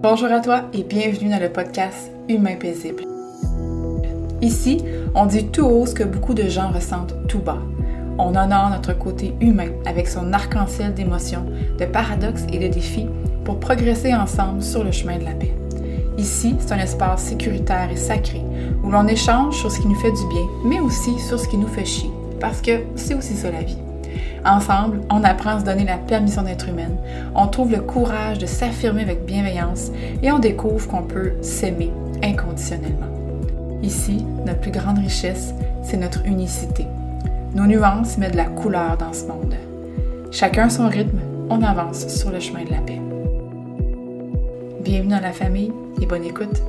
[0.00, 3.02] Bonjour à toi et bienvenue dans le podcast Humain paisible.
[4.40, 4.84] Ici,
[5.16, 7.58] on dit tout haut ce que beaucoup de gens ressentent tout bas.
[8.16, 11.46] On honore notre côté humain avec son arc-en-ciel d'émotions,
[11.80, 13.08] de paradoxes et de défis
[13.44, 15.52] pour progresser ensemble sur le chemin de la paix.
[16.16, 18.40] Ici, c'est un espace sécuritaire et sacré
[18.84, 21.56] où l'on échange sur ce qui nous fait du bien, mais aussi sur ce qui
[21.56, 23.87] nous fait chier, parce que c'est aussi ça la vie.
[24.44, 26.96] Ensemble, on apprend à se donner la permission d'être humaine,
[27.34, 29.90] on trouve le courage de s'affirmer avec bienveillance
[30.22, 33.06] et on découvre qu'on peut s'aimer inconditionnellement.
[33.82, 36.86] Ici, notre plus grande richesse, c'est notre unicité.
[37.54, 39.54] Nos nuances mettent de la couleur dans ce monde.
[40.30, 41.18] Chacun son rythme,
[41.48, 43.00] on avance sur le chemin de la paix.
[44.82, 46.62] Bienvenue dans la famille et bonne écoute.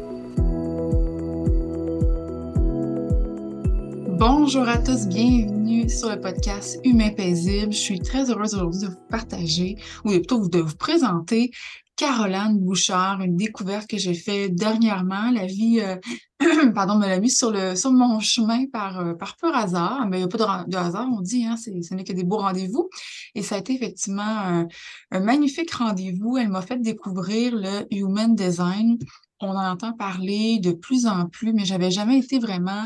[4.19, 7.71] Bonjour à tous, bienvenue sur le podcast Humain paisible.
[7.71, 11.51] Je suis très heureuse aujourd'hui de vous partager, ou plutôt de vous présenter
[11.95, 15.31] Caroline Bouchard, une découverte que j'ai faite dernièrement.
[15.31, 15.95] La vie, euh,
[16.75, 20.05] pardon, me l'a mis sur, le, mon chemin par, euh, par pur hasard.
[20.09, 22.39] Mais il n'y a pas de, hasard, on dit, hein, ce n'est que des beaux
[22.39, 22.89] rendez-vous.
[23.35, 24.67] Et ça a été effectivement un,
[25.11, 26.35] un magnifique rendez-vous.
[26.35, 28.97] Elle m'a fait découvrir le Human Design.
[29.39, 32.85] On en entend parler de plus en plus, mais j'avais jamais été vraiment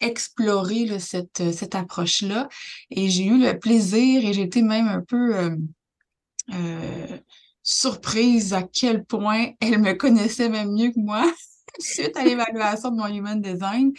[0.00, 2.48] explorer cette, euh, cette approche-là.
[2.90, 5.56] Et j'ai eu le plaisir et j'ai été même un peu euh,
[6.54, 7.18] euh,
[7.62, 11.30] surprise à quel point elle me connaissait même mieux que moi
[11.78, 13.92] suite à l'évaluation de mon Human Design.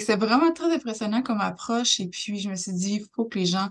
[0.00, 2.00] C'est vraiment très impressionnant comme approche.
[2.00, 3.68] Et puis, je me suis dit, il faut que les gens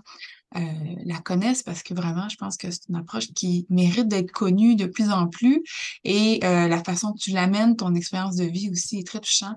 [0.54, 4.76] la connaissent parce que vraiment, je pense que c'est une approche qui mérite d'être connue
[4.76, 5.62] de plus en plus.
[6.04, 9.54] Et la façon que tu l'amènes, ton expérience de vie aussi est très touchant.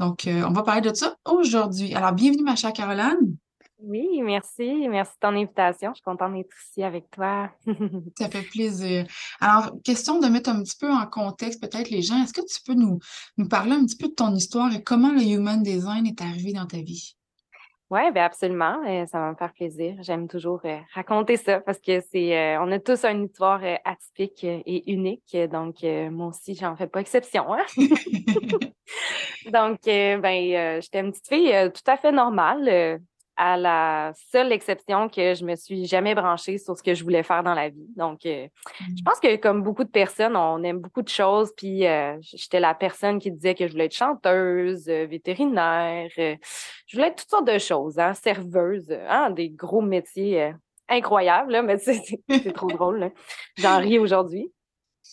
[0.00, 1.94] Donc, euh, on va parler de ça aujourd'hui.
[1.94, 3.36] Alors, bienvenue, ma chère Caroline.
[3.82, 4.88] Oui, merci.
[4.88, 5.90] Merci de ton invitation.
[5.90, 7.50] Je suis contente d'être ici avec toi.
[8.18, 9.06] ça fait plaisir.
[9.40, 12.22] Alors, question de mettre un petit peu en contexte peut-être les gens.
[12.22, 12.98] Est-ce que tu peux nous,
[13.36, 16.54] nous parler un petit peu de ton histoire et comment le Human Design est arrivé
[16.54, 17.14] dans ta vie?
[17.90, 18.80] Oui, bien absolument.
[18.86, 19.96] Euh, ça va me faire plaisir.
[20.00, 24.44] J'aime toujours euh, raconter ça parce que c'est euh, on a tous une histoire atypique
[24.44, 25.36] et unique.
[25.50, 27.52] Donc, moi aussi, j'en fais pas exception.
[27.52, 27.64] Hein.
[29.52, 33.00] donc, ben, j'étais une petite fille tout à fait normale
[33.42, 37.22] à la seule exception que je me suis jamais branchée sur ce que je voulais
[37.22, 37.86] faire dans la vie.
[37.96, 38.46] Donc, euh,
[38.80, 38.96] je mmh.
[39.02, 41.50] pense que comme beaucoup de personnes, on aime beaucoup de choses.
[41.56, 46.10] Puis, euh, j'étais la personne qui disait que je voulais être chanteuse, euh, vétérinaire.
[46.16, 46.36] je
[46.92, 50.52] voulais être toutes sortes de choses, hein, serveuse, hein, des gros métiers
[50.90, 53.10] incroyables, là, mais c'est trop drôle.
[53.56, 54.52] J'en ris aujourd'hui.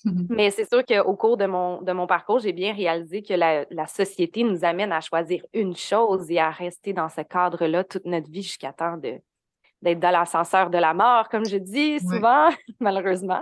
[0.06, 3.34] Mmh Mais c'est sûr qu'au cours de mon, de mon parcours, j'ai bien réalisé que
[3.34, 8.06] la, société nous amène à choisir une chose et à rester dans ce cadre-là toute
[8.06, 12.50] notre vie jusqu'à temps d'être dans l'ascenseur de la mort, comme je dis souvent,
[12.80, 13.42] malheureusement.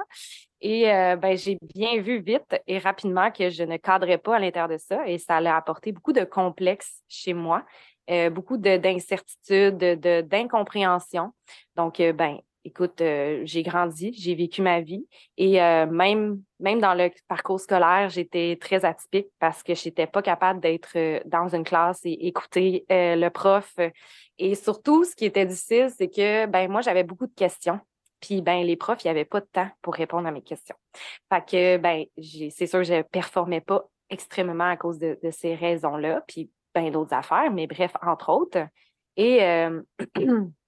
[0.61, 4.39] Et euh, ben, j'ai bien vu vite et rapidement que je ne cadrais pas à
[4.39, 7.63] l'intérieur de ça et ça allait apporter beaucoup de complexes chez moi,
[8.09, 11.33] euh, beaucoup d'incertitudes, d'incompréhension.
[11.75, 16.81] Donc, euh, ben, écoute, euh, j'ai grandi, j'ai vécu ma vie et euh, même, même
[16.81, 21.19] dans le parcours scolaire, j'étais très atypique parce que je n'étais pas capable d'être euh,
[21.25, 23.77] dans une classe et écouter le prof.
[24.39, 27.79] Et surtout, ce qui était difficile, c'est que ben, moi, j'avais beaucoup de questions.
[28.19, 30.75] Puis ben, les profs, il n'y avait pas de temps pour répondre à mes questions.
[31.31, 32.05] Fait que ben,
[32.49, 36.89] c'est sûr, je ne performais pas extrêmement à cause de, de ces raisons-là, puis ben,
[36.91, 38.67] d'autres affaires, mais bref, entre autres.
[39.17, 39.39] Et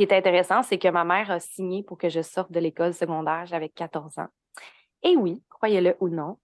[0.00, 2.94] qui est intéressant, c'est que ma mère a signé pour que je sorte de l'école
[2.94, 3.44] secondaire.
[3.44, 4.28] J'avais 14 ans.
[5.02, 6.38] Et oui, croyez-le ou non,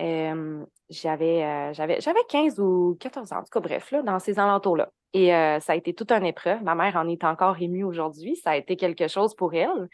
[0.00, 4.90] euh, j'avais, j'avais, 15 ou 14 ans, en tout cas, bref, là, dans ces alentours-là.
[5.12, 6.62] Et euh, ça a été toute une épreuve.
[6.62, 8.36] Ma mère en est encore émue aujourd'hui.
[8.36, 9.88] Ça a été quelque chose pour elle.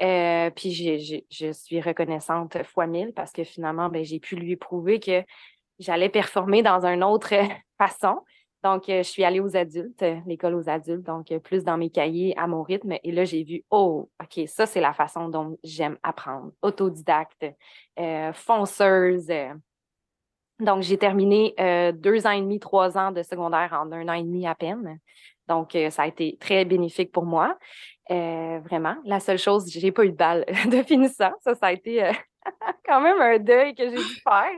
[0.00, 0.72] Euh, puis
[1.28, 5.24] je suis reconnaissante fois mille parce que finalement, ben, j'ai pu lui prouver que
[5.80, 7.34] j'allais performer dans une autre
[7.78, 8.20] façon.
[8.62, 11.78] Donc, euh, je suis allée aux adultes, euh, l'école aux adultes, donc euh, plus dans
[11.78, 12.94] mes cahiers à mon rythme.
[13.02, 16.52] Et là, j'ai vu, oh, OK, ça, c'est la façon dont j'aime apprendre.
[16.62, 17.46] Autodidacte,
[18.34, 19.32] fonceuse.
[20.58, 21.54] Donc, j'ai terminé
[21.94, 24.98] deux ans et demi, trois ans de secondaire en un an et demi à peine.
[25.48, 27.58] Donc, ça a été très bénéfique pour moi.
[28.08, 28.96] vraiment.
[29.04, 31.32] La seule chose, j'ai pas eu de balle de finissant.
[31.40, 32.10] Ça, ça a été
[32.86, 34.50] quand même un deuil que j'ai dû faire.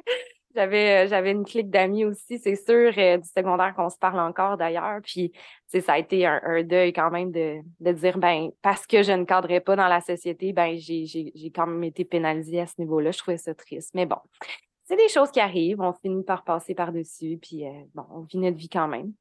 [0.55, 4.21] J'avais, euh, j'avais une clique d'amis aussi, c'est sûr, euh, du secondaire qu'on se parle
[4.21, 5.01] encore d'ailleurs.
[5.03, 5.33] Puis,
[5.69, 9.25] ça a été un, deuil quand même de, de, dire, ben, parce que je ne
[9.25, 12.75] cadrais pas dans la société, ben, j'ai, j'ai, j'ai quand même été pénalisée à ce
[12.79, 13.11] niveau-là.
[13.11, 13.93] Je trouvais ça triste.
[13.95, 14.19] Mais bon,
[14.85, 15.81] c'est des choses qui arrivent.
[15.81, 17.39] On finit par passer par-dessus.
[17.41, 19.13] Puis, euh, bon, on vit notre vie quand même.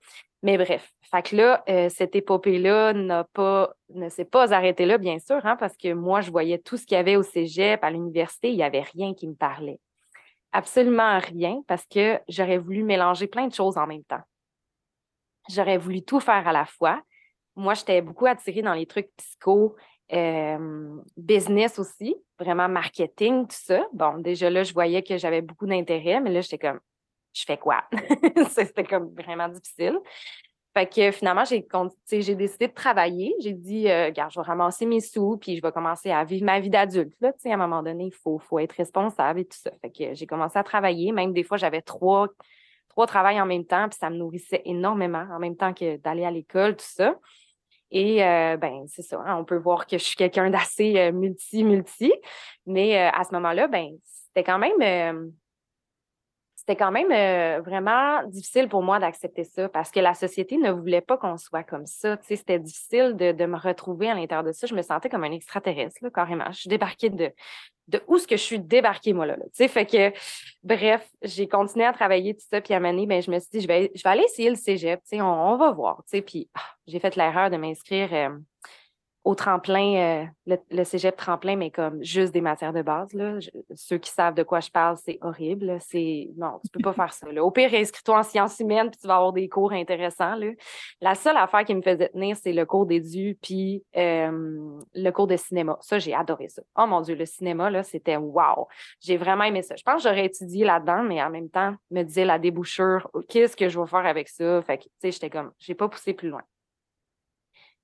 [0.44, 5.20] Mais bref, fait que là, cette épopée-là n'a pas, ne s'est pas arrêtée là, bien
[5.20, 7.92] sûr, hein, parce que moi, je voyais tout ce qu'il y avait au cégep, à
[7.92, 9.80] l'université, il n'y avait rien qui me parlait.
[10.52, 14.22] Absolument rien parce que j'aurais voulu mélanger plein de choses en même temps.
[15.50, 17.02] J'aurais voulu tout faire à la fois.
[17.56, 19.76] Moi, j'étais beaucoup attirée dans les trucs psycho,
[20.14, 23.86] euh, business aussi, vraiment marketing, tout ça.
[23.94, 26.80] Bon, déjà là, je voyais que j'avais beaucoup d'intérêt, mais là, j'étais comme,
[27.34, 27.84] je fais quoi?
[28.50, 30.00] C'était comme vraiment difficile.
[30.74, 31.66] Fait que finalement, j'ai,
[32.36, 33.36] décidé de travailler.
[33.42, 36.46] J'ai dit, euh, regarde, je vais ramasser mes sous, puis je vais commencer à vivre
[36.46, 37.14] ma vie d'adulte.
[37.20, 39.72] Là, à un moment donné, il faut, être responsable et tout ça.
[39.82, 41.12] Fait que j'ai commencé à travailler.
[41.12, 42.30] Même des fois, j'avais trois,
[42.88, 46.24] trois travails en même temps, puis ça me nourrissait énormément en même temps que d'aller
[46.24, 47.16] à l'école, tout ça.
[47.94, 51.12] Et euh, ben, c'est ça, hein, on peut voir que je suis quelqu'un d'assez euh,
[51.12, 52.14] multi-multi,
[52.66, 55.34] mais à ce moment-là, ben, c'était quand même
[56.72, 60.72] c'était quand même euh, vraiment difficile pour moi d'accepter ça parce que la société ne
[60.72, 62.18] voulait pas qu'on soit comme ça.
[62.22, 64.68] C'était difficile de, me retrouver à l'intérieur de ça.
[64.68, 66.50] Je me sentais comme un extraterrestre, là, carrément.
[66.52, 67.30] Je suis débarquée de,
[67.90, 69.36] de où est-ce que je suis débarquée, moi, là.
[69.36, 70.18] là fait que,
[70.64, 72.62] bref, j'ai continué à travailler tout ça.
[72.62, 74.56] Puis à moment ben, je me suis dit, je vais, je vais aller essayer le
[74.56, 75.02] cégep.
[75.12, 76.04] On, on va voir.
[76.26, 78.14] Puis ah, j'ai fait l'erreur de m'inscrire.
[78.14, 78.30] Euh,
[79.24, 83.14] au tremplin, euh, le, cégep tremplin, mais comme juste des matières de base.
[83.14, 83.38] Là.
[83.76, 85.78] ceux qui savent de quoi je parle, c'est horrible.
[85.80, 87.32] C'est non, tu peux pas faire ça.
[87.32, 87.44] Là.
[87.44, 90.36] Au pire, inscris-toi en sciences humaines, puis tu vas avoir des cours intéressants.
[90.36, 90.48] Là.
[91.02, 95.28] La seule affaire qui me faisait tenir, c'est le cours d'édu, puis euh, le cours
[95.28, 95.78] de cinéma.
[95.82, 96.64] Ça, j'ai adoré ça.
[96.76, 98.68] Oh mon Dieu, le cinéma, là, c'était wow.
[99.02, 99.76] J'ai vraiment aimé ça.
[99.76, 103.56] Je pense que j'aurais étudié là-dedans, mais en même temps, me disais la débouchure, qu'est-ce
[103.56, 104.64] que je vais faire avec ça?
[104.64, 106.42] Fait que, tu sais, j'étais comme, j'ai pas poussé plus loin.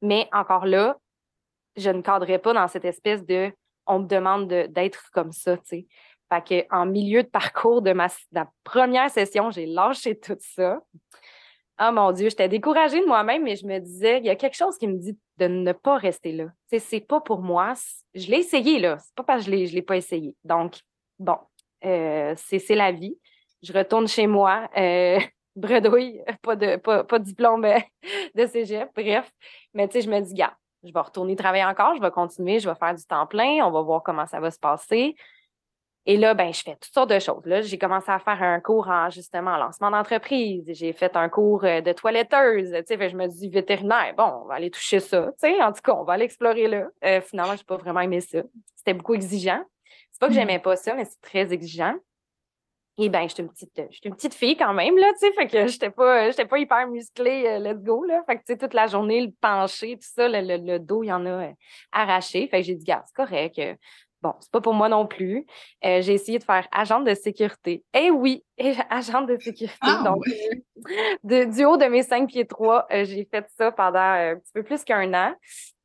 [0.02, 0.98] Mais encore là,
[1.78, 3.52] je ne cadrais pas dans cette espèce de
[3.86, 5.88] on me demande d'être comme ça, tu sais.
[6.30, 8.08] Fait que, en milieu de parcours de ma,
[8.64, 10.82] première session, j'ai lâché tout ça.
[11.80, 14.58] Oh mon Dieu, j'étais découragée de moi-même, mais je me disais, il y a quelque
[14.58, 16.46] chose qui me dit de ne pas rester là.
[16.46, 17.74] Tu sais, c'est pas pour moi.
[18.14, 18.98] Je l'ai essayé, là.
[19.00, 20.36] C'est pas parce que je ne l'ai pas essayé.
[20.44, 20.80] Donc,
[21.20, 21.38] bon,
[21.86, 23.18] euh, c'est la vie.
[23.62, 24.70] Je retourne chez moi.
[24.76, 25.20] Euh,
[25.56, 27.80] bredouille, pas de, pas, pas diplôme euh,
[28.36, 29.32] de cégep, bref.
[29.74, 32.60] Mais tu sais, je me dis, gars, je vais retourner travailler encore, je vais continuer,
[32.60, 35.16] je vais faire du temps plein, on va voir comment ça va se passer.
[36.10, 37.46] Et là, ben, je fais toutes sortes de choses.
[37.46, 40.64] Là, j'ai commencé à faire un cours en justement en lancement d'entreprise.
[40.70, 42.72] J'ai fait un cours euh, de toiletteuse.
[42.88, 44.14] Tu sais, je me dis vétérinaire.
[44.18, 45.28] Bon, on va aller toucher ça.
[45.34, 46.88] Tu sais, en tout cas, on va aller explorer là.
[47.04, 48.40] Euh, finalement, je n'ai pas vraiment aimé ça.
[48.78, 49.62] C'était beaucoup exigeant.
[50.14, 51.94] C'est pas que j'aimais pas ça, mais c'est très exigeant.
[53.00, 55.68] Et ben, j'étais une petite, une petite fille quand même, là, tu sais, fait que
[55.68, 58.24] j'étais pas, j'étais pas hyper musclée, euh, let's go, là.
[58.26, 61.14] Fait que, tu sais, toute la journée, le pencher, tout ça, le, dos, il y
[61.14, 61.52] en a euh,
[61.92, 62.48] arraché.
[62.48, 63.62] Fait que j'ai dit, gars, c'est correct.
[64.22, 65.46] Bon, c'est pas pour moi non plus.
[65.86, 67.84] Euh, j'ai essayé de faire agent de sécurité.
[67.94, 68.44] Eh oui,
[68.90, 69.78] agent de sécurité.
[69.82, 70.24] Ah, donc,
[71.24, 74.84] du haut de mes cinq pieds trois, j'ai fait ça pendant un petit peu plus
[74.84, 75.34] qu'un an.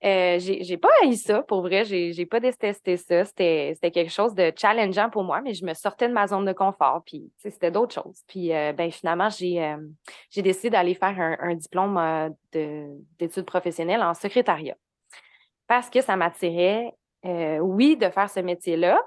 [0.05, 1.85] Euh, j'ai pas haï ça, pour vrai.
[1.85, 3.25] J'ai pas détesté ça.
[3.25, 6.53] C'était quelque chose de challengeant pour moi, mais je me sortais de ma zone de
[6.53, 7.03] confort.
[7.07, 8.23] Puis, c'était d'autres choses.
[8.27, 9.77] Puis, euh, ben, finalement, j'ai euh,
[10.37, 14.77] décidé d'aller faire un, diplôme d'études professionnelles en secrétariat.
[15.69, 16.93] Parce que ça m'attirait,
[17.25, 19.01] oui, de faire ce métier-là,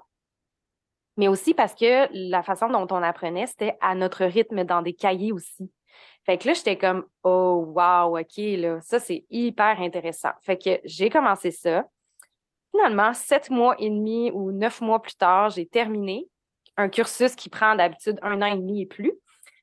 [1.18, 4.94] mais aussi parce que la façon dont on apprenait, c'était à notre rythme dans des
[4.94, 5.72] cahiers aussi.
[6.26, 10.32] Fait que là, j'étais comme, oh, wow, OK, là, ça, c'est hyper intéressant.
[10.42, 11.86] Fait que j'ai commencé ça.
[12.72, 16.28] Finalement, sept mois et demi ou neuf mois plus tard, j'ai terminé
[16.78, 19.14] un cursus qui prend d'habitude un an et demi et plus.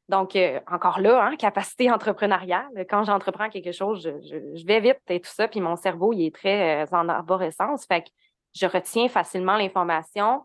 [0.08, 2.86] Donc, euh, encore là, hein, capacité entrepreneuriale.
[2.88, 6.34] Quand j'entreprends quelque chose, je, vais vite et tout ça, puis mon cerveau, il est
[6.34, 7.84] très euh, en arborescence.
[7.86, 8.08] Fait que
[8.54, 10.42] je retiens facilement l'information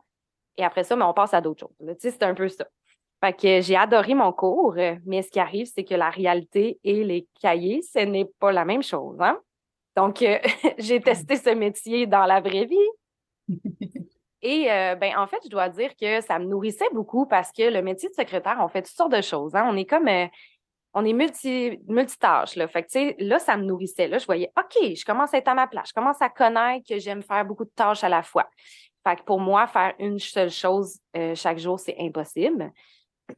[0.57, 1.75] et après ça, mais on passe à d'autres choses.
[1.79, 2.65] Tu sais, c'est un peu ça.
[3.23, 7.03] Fait que j'ai adoré mon cours, mais ce qui arrive, c'est que la réalité et
[7.03, 9.17] les cahiers, ce n'est pas la même chose.
[9.19, 9.39] Hein?
[9.97, 10.37] Donc, euh,
[10.77, 13.47] j'ai testé ce métier dans la vraie vie.
[14.43, 17.63] Et euh, ben, en fait, je dois dire que ça me nourrissait beaucoup parce que
[17.63, 19.55] le métier de secrétaire, on fait toutes sortes de choses.
[19.55, 19.67] Hein?
[19.67, 20.27] On est comme euh,
[20.93, 21.79] on est multi.
[21.87, 22.67] Là.
[22.67, 24.07] Fait que, là, ça me nourrissait.
[24.07, 25.89] Là, je voyais, OK, je commence à être à ma place.
[25.89, 28.49] Je commence à connaître que j'aime faire beaucoup de tâches à la fois.
[29.07, 30.99] Fait que pour moi, faire une seule chose
[31.35, 32.71] chaque jour, c'est impossible.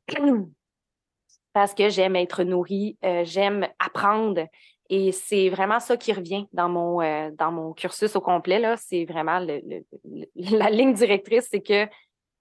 [1.54, 4.46] parce que j'aime être nourrie, euh, j'aime apprendre.
[4.90, 8.64] Et c'est vraiment ça qui revient dans mon, euh, dans mon cursus au complet.
[8.78, 9.40] C'est vraiment
[10.36, 11.86] la ligne directrice, c'est que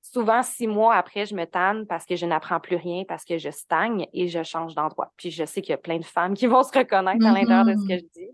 [0.01, 3.39] souvent, six mois après, je me tanne parce que je n'apprends plus rien, parce que
[3.39, 5.13] je stagne et je change d'endroit.
[5.17, 7.65] Puis je sais qu'il y a plein de femmes qui vont se reconnaître à l'intérieur
[7.65, 8.09] de ce que mm-hmm.
[8.15, 8.31] je dis.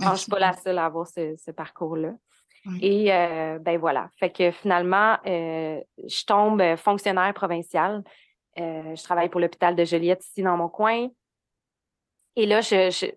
[0.00, 2.12] Je ne suis pas la seule à avoir ce, parcours-là.
[2.80, 4.08] Et euh, ben voilà.
[4.18, 8.02] Fait que finalement, je tombe fonctionnaire provincial.
[8.58, 11.08] Euh, je travaille pour l'hôpital de Joliette ici dans mon coin.
[12.36, 12.60] Et là,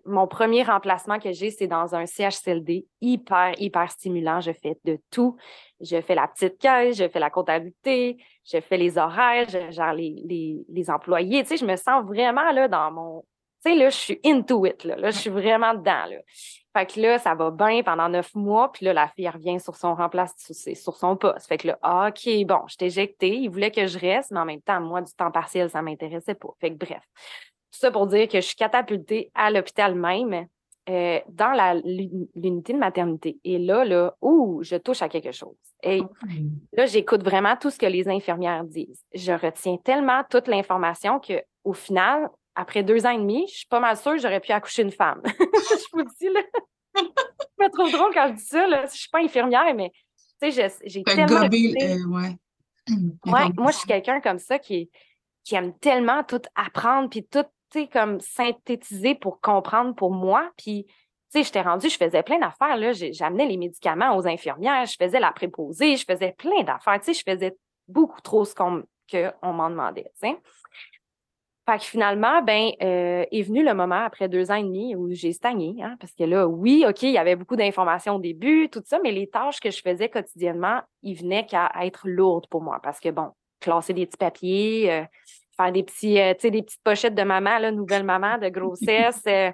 [0.04, 4.40] mon premier remplacement que j'ai, c'est dans un CHCLD hyper, hyper stimulant.
[4.40, 5.36] Je fais de tout.
[5.80, 9.92] Je fais la petite caisse, je fais la comptabilité, je fais les horaires, je gère
[9.92, 11.42] les, les, employés.
[11.42, 13.24] Tu sais, je me sens vraiment là dans mon.
[13.64, 14.84] Tu sais, là, je suis into it.
[14.84, 16.04] Là, là je suis vraiment dedans.
[16.06, 16.18] Là.
[16.76, 18.70] Fait que là, ça va bien pendant neuf mois.
[18.70, 21.48] Puis là, la fille revient sur son remplacement, sur son poste.
[21.48, 23.36] Fait que là, OK, bon, je t'ai éjectée.
[23.36, 25.86] Il voulait que je reste, mais en même temps, moi, du temps partiel, ça ne
[25.86, 26.50] m'intéressait pas.
[26.60, 27.02] Fait que bref.
[27.72, 30.46] Tout ça pour dire que je suis catapultée à l'hôpital même,
[30.88, 33.38] euh, dans l'unité de maternité.
[33.44, 35.54] Et là, là, ouh, je touche à quelque chose.
[35.82, 36.00] Et
[36.72, 39.04] là, j'écoute vraiment tout ce que les infirmières disent.
[39.12, 43.80] Je retiens tellement toute l'information qu'au final, après deux ans et demi, je suis pas
[43.80, 45.20] mal sûre que j'aurais pu accoucher une femme.
[45.26, 46.40] je vous dis, là.
[46.96, 48.86] je me trouve drôle quand je dis ça, là.
[48.86, 49.92] Je suis pas infirmière, mais
[50.40, 51.42] tu sais, j'ai tellement...
[51.42, 52.36] Euh, ouais.
[53.26, 54.90] ouais, moi, je suis quelqu'un comme ça qui,
[55.44, 57.44] qui aime tellement tout apprendre, puis tout
[57.92, 60.50] comme synthétiser pour comprendre pour moi.
[60.56, 60.94] Puis, tu
[61.30, 62.92] sais, j'étais rendue, je faisais plein d'affaires, là.
[62.92, 66.98] J'amenais les médicaments aux infirmières, je faisais la préposée, je faisais plein d'affaires.
[67.00, 67.56] Tu sais, je faisais
[67.86, 68.82] beaucoup trop ce qu'on
[69.42, 70.10] m'en demandait.
[71.68, 75.12] Fait que finalement, ben, euh, est venu le moment après deux ans et demi où
[75.12, 78.70] j'ai stagné, hein, parce que là, oui, OK, il y avait beaucoup d'informations au début,
[78.70, 82.62] tout ça, mais les tâches que je faisais quotidiennement, ils venaient qu'à être lourdes pour
[82.62, 85.04] moi, parce que bon, classer des petits papiers, euh,
[85.58, 89.50] faire des petits, euh, des petites pochettes de maman, là, nouvelle maman de grossesse, euh,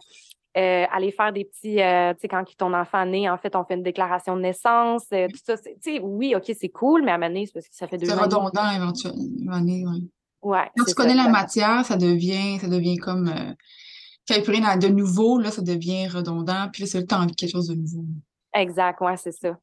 [0.56, 3.74] euh, aller faire des petits, tu sais, quand ton enfant naît, en fait, on fait
[3.74, 5.54] une déclaration de naissance, tout ça.
[5.82, 8.14] Tu oui, OK, c'est cool, mais à mener, c'est parce que ça fait deux ans.
[8.16, 9.60] C'est redondant éventuellement.
[9.60, 10.10] Oui.
[10.42, 13.24] Ouais, quand tu connais la matière, ça devient, ça devient comme.
[13.26, 17.00] quand il n'y a plus rien de nouveau, là, ça devient redondant, puis là, c'est
[17.00, 18.04] le temps de quelque chose de nouveau.
[18.52, 19.56] Exact, ouais, c'est ça.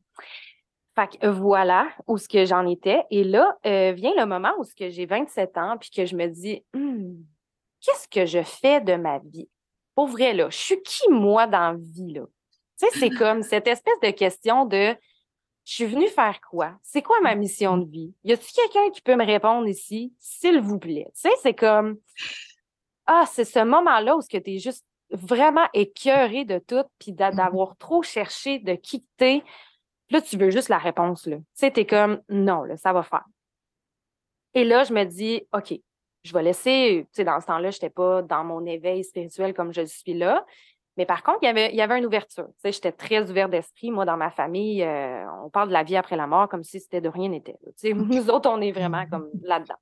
[0.95, 3.03] Fait que voilà où ce que j'en étais.
[3.11, 6.15] Et là, euh, vient le moment où ce que j'ai 27 ans, puis que je
[6.15, 7.15] me dis, «Hmm,
[7.79, 9.49] qu'est-ce que je fais de ma vie?
[9.95, 12.23] Pour vrai, là, je suis qui, moi, dans la vie, là?
[12.79, 14.95] Tu sais, c'est comme cette espèce de question de,
[15.63, 16.73] je suis venue faire quoi?
[16.81, 18.13] C'est quoi ma mission de vie?
[18.23, 20.13] Y a-t-il quelqu'un qui peut me répondre ici?
[20.17, 21.07] S'il vous plaît.
[21.13, 21.97] Tu sais, c'est comme,
[23.05, 27.11] ah, c'est ce moment-là où ce que tu es juste vraiment écœuré de tout, puis
[27.11, 27.35] mm-hmm.
[27.35, 29.43] d'avoir trop cherché de quitter
[30.11, 31.25] Là, tu veux juste la réponse.
[31.25, 31.37] Là.
[31.37, 33.25] Tu sais, tu es comme non, là, ça va faire.
[34.53, 35.73] Et là, je me dis, OK,
[36.23, 39.53] je vais laisser, tu sais, dans ce temps-là, je n'étais pas dans mon éveil spirituel
[39.53, 40.45] comme je suis là.
[40.97, 42.47] Mais par contre, il y avait, il y avait une ouverture.
[42.47, 43.91] Tu sais, j'étais très ouvert d'esprit.
[43.91, 46.81] Moi, dans ma famille, euh, on parle de la vie après la mort comme si
[46.81, 47.57] c'était de rien n'était.
[47.63, 49.77] Tu sais, nous autres, on est vraiment comme là-dedans.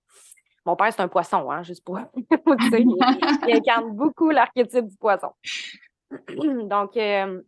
[0.65, 1.97] Mon père, c'est un poisson, hein, juste pour.
[2.15, 5.31] tu sais, il, incarne beaucoup l'archétype du poisson.
[6.29, 7.41] Donc, euh,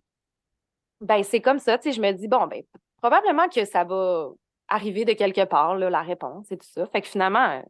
[1.02, 2.64] ben, c'est comme ça, tu sais, je me dis, bon, ben,
[2.98, 4.30] probablement que ça va
[4.68, 6.86] arriver de quelque part, là, la réponse et tout ça.
[6.88, 7.62] Fait que finalement, euh,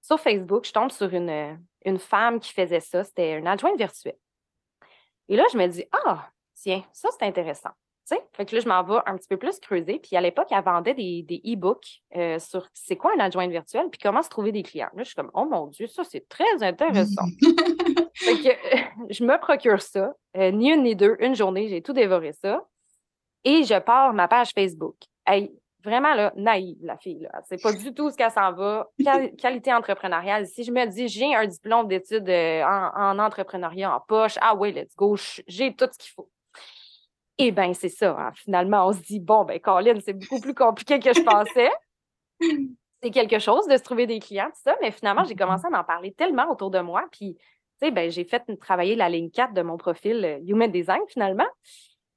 [0.00, 3.04] sur Facebook, je tombe sur une, euh, une femme qui faisait ça.
[3.04, 4.18] C'était une adjointe virtuelle.
[5.28, 7.70] Et là, je me dis, ah, tiens, ça, c'est intéressant.
[8.08, 10.00] Tu sais, fait que là, je m'en vais un petit peu plus creuser.
[10.00, 13.88] Puis à l'époque, elle vendait des, des e-books euh, sur c'est quoi une adjointe virtuelle,
[13.90, 14.90] puis comment se trouver des clients.
[14.94, 17.26] Là, je suis comme, oh mon Dieu, ça, c'est très intéressant.
[18.14, 22.32] fait que je me procure ça, ni une ni deux, une journée, j'ai tout dévoré
[22.32, 22.66] ça.
[23.44, 24.96] Et je pars ma page Facebook.
[25.26, 25.52] Hey,
[25.84, 27.20] vraiment là, naïve, la fille.
[27.20, 27.40] Là.
[27.44, 28.88] C'est pas du tout ce qu'elle s'en va.
[29.38, 30.46] qualité entrepreneuriale.
[30.46, 34.72] Si je me dis j'ai un diplôme d'études euh, en, entrepreneuriat en poche, ah oui,
[34.72, 35.16] let's go,
[35.46, 36.28] j'ai tout ce qu'il faut.
[37.38, 38.16] Eh bien, c'est ça.
[38.18, 38.32] Hein.
[38.34, 41.70] Finalement, on se dit, bon, ben, Colin, c'est beaucoup plus compliqué que je pensais.
[43.02, 44.76] c'est quelque chose de se trouver des clients, tout ça.
[44.80, 47.04] Mais finalement, j'ai commencé à m'en parler tellement autour de moi.
[47.10, 47.42] Puis, tu
[47.80, 51.48] sais, ben, j'ai fait travailler la ligne 4 de mon profil euh, Human Design, finalement.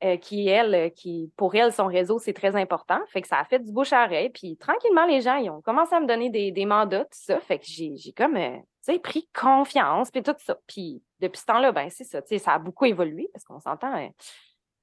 [0.03, 2.99] Euh, qui, elle, euh, qui, pour elle, son réseau, c'est très important.
[3.07, 4.29] Fait que ça a fait du bouche à oreille.
[4.29, 7.39] Puis tranquillement, les gens, ils ont commencé à me donner des, mandats, tout ça.
[7.39, 10.57] Fait que j'ai comme, euh, tu sais, pris confiance, puis tout ça.
[10.67, 13.61] Puis depuis ce temps-là, ben c'est ça, tu sais, ça a beaucoup évolué parce qu'on
[13.61, 14.11] s'entend.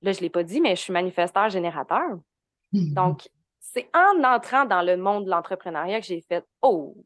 [0.03, 2.19] Là, je ne l'ai pas dit, mais je suis manifesteur générateur.
[2.73, 3.29] Mmh Donc,
[3.61, 6.97] c'est en entrant dans le monde de l'entrepreneuriat que j'ai fait, oh,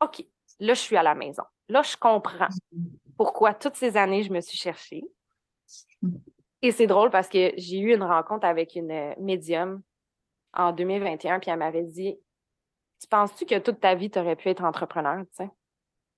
[0.00, 0.24] OK,
[0.60, 1.44] là, je suis à la maison.
[1.68, 5.04] Là, je comprends mmh pourquoi toutes ces années, je me suis cherchée.
[6.02, 6.16] Mmh
[6.62, 9.82] et c'est drôle parce que j'ai eu une rencontre avec une médium
[10.54, 12.16] en 2021, puis elle m'avait dit
[13.00, 15.24] Tu penses-tu que toute ta vie, tu aurais pu être entrepreneur?
[15.36, 15.44] Tu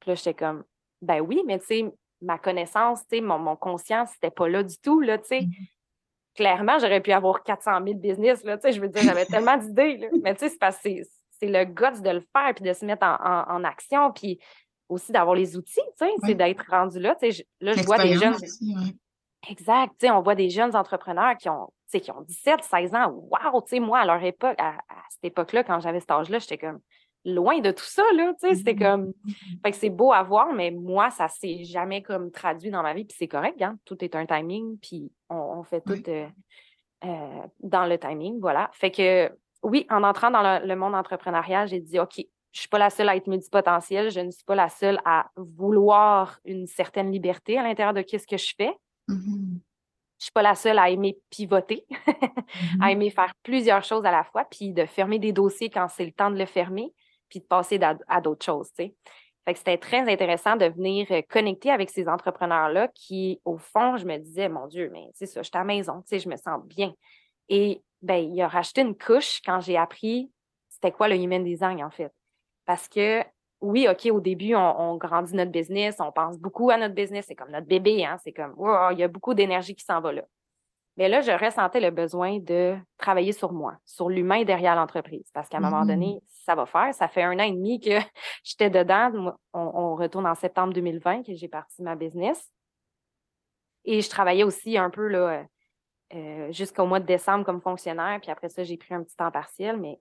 [0.00, 0.64] Puis là, j'étais comme
[1.00, 4.62] Ben oui, mais tu sais, ma connaissance, tu sais, mon, mon conscience, c'était pas là
[4.62, 5.46] du tout, là, tu sais.
[6.34, 10.34] Clairement, j'aurais pu avoir 400 000 business, là, je veux dire, j'avais tellement d'idées, Mais
[10.36, 10.90] c'est parce que
[11.30, 14.38] c'est le guts de le faire, puis de se mettre en, action, puis
[14.88, 17.16] aussi d'avoir les outils, tu sais, c'est d'être rendu là.
[17.60, 18.36] Là, je vois des jeunes.
[19.48, 19.92] Exact.
[20.04, 23.14] on voit des jeunes entrepreneurs qui ont, qui ont 17, 16 ans.
[23.30, 23.62] Waouh!
[23.80, 24.76] Moi, à leur époque, à,
[25.10, 26.80] cette époque-là, quand j'avais cet âge-là, j'étais comme
[27.24, 28.78] loin de tout ça, là, tu sais, c'était Mm-hmm.
[28.78, 29.12] comme,
[29.64, 32.92] fait que c'est beau à voir, mais moi, ça s'est jamais comme traduit dans ma
[32.94, 36.02] vie, puis c'est correct, hein, tout est un timing, puis on, on fait tout Oui.
[36.08, 36.26] euh,
[37.04, 38.70] euh, dans le timing, voilà.
[38.72, 39.30] Fait que,
[39.62, 42.16] oui, en entrant dans le, le monde entrepreneurial, j'ai dit, OK,
[42.52, 45.26] je suis pas la seule à être multipotentielle, je ne suis pas la seule à
[45.36, 48.72] vouloir une certaine liberté à l'intérieur de qu'est-ce que je fais.
[49.08, 49.60] Mhm.
[50.18, 51.84] Je suis pas la seule à aimer pivoter,
[52.80, 52.90] à Mhm.
[52.90, 56.12] aimer faire plusieurs choses à la fois, puis de fermer des dossiers quand c'est le
[56.12, 56.92] temps de le fermer,
[57.34, 58.94] puis de passer à, d'autres choses, tu sais.
[59.44, 63.98] Fait que c'était très intéressant de venir euh, connecter avec ces entrepreneurs-là qui, au fond,
[63.98, 66.36] je me disais, mon Dieu, mais c'est ça, je suis à la maison, je me
[66.36, 66.94] sens bien.
[67.50, 70.30] Et ben, il a racheté une couche quand j'ai appris
[70.70, 72.12] c'était quoi le human design, en fait.
[72.66, 73.22] Parce que,
[73.60, 77.26] oui, OK, au début, on, on grandit notre business, on pense beaucoup à notre business,
[77.28, 80.00] c'est comme notre bébé, hein, c'est comme, wow, il y a beaucoup d'énergie qui s'en
[80.00, 80.24] va là.
[80.96, 85.28] Mais là, je ressentais le besoin de travailler sur moi, sur l'humain derrière l'entreprise.
[85.34, 86.94] Parce qu'à un moment donné, ça va faire.
[86.94, 87.98] Ça fait un an et demi que
[88.44, 89.34] j'étais dedans.
[89.52, 92.48] On, on retourne en septembre 2020 que j'ai parti ma business.
[93.84, 95.44] Et je travaillais aussi un peu là,
[96.14, 98.20] euh, jusqu'au mois de décembre comme fonctionnaire.
[98.20, 99.76] Puis après ça, j'ai pris un petit temps partiel.
[99.76, 99.98] Mais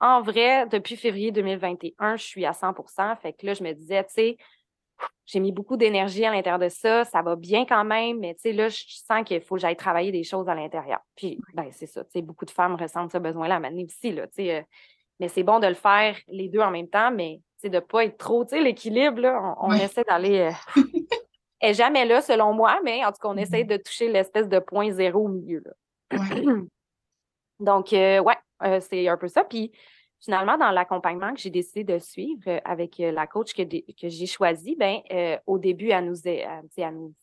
[0.00, 4.04] en vrai, depuis février 2021, je suis à 100% Fait que là, je me disais,
[4.04, 4.36] tu sais,
[5.26, 8.40] j'ai mis beaucoup d'énergie à l'intérieur de ça, ça va bien quand même, mais tu
[8.42, 11.00] sais, là, je sens qu'il faut que j'aille travailler des choses à l'intérieur.
[11.16, 14.26] Puis, ben, c'est ça, tu sais, beaucoup de femmes ressentent ce besoin-là à aussi, là,
[14.26, 14.56] tu sais.
[14.56, 14.62] euh,
[15.20, 17.76] mais c'est bon de le faire les deux en même temps, mais tu sais, de
[17.76, 19.82] ne pas être trop, tu sais, l'équilibre, là, on, on Ouais.
[19.84, 20.38] essaie d'aller.
[20.38, 20.52] euh,
[21.60, 23.38] est jamais là, selon moi, mais en tout cas, on Mhm.
[23.40, 26.18] essaie de toucher l'espèce de point zéro au milieu, là.
[26.18, 26.42] Ouais.
[27.60, 29.44] Donc, euh, ouais, euh, c'est un peu ça.
[29.44, 29.72] Puis,
[30.20, 33.62] finalement, dans l'accompagnement que j'ai décidé de suivre euh, avec euh, la coach que,
[34.08, 37.14] j'ai choisie, ben, euh, au début, elle nous, est- elle, tu sais, elle nous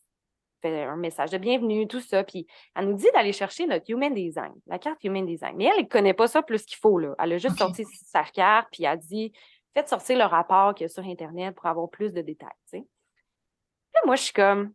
[0.62, 2.24] fait un message de bienvenue, tout ça.
[2.24, 5.56] Puis, elle nous dit d'aller chercher notre Human Design, la carte Human Design.
[5.56, 6.98] Mais elle ne connaît pas ça plus qu'il faut.
[6.98, 7.14] Là.
[7.18, 9.32] Elle a juste sorti sa carte, puis elle a dit
[9.74, 12.48] faites sortir le rapport qu'il y a sur Internet pour avoir plus de détails.
[12.70, 12.80] Puis
[13.94, 14.72] là, moi, je suis comme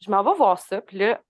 [0.00, 1.22] je m'en vais voir ça, puis là,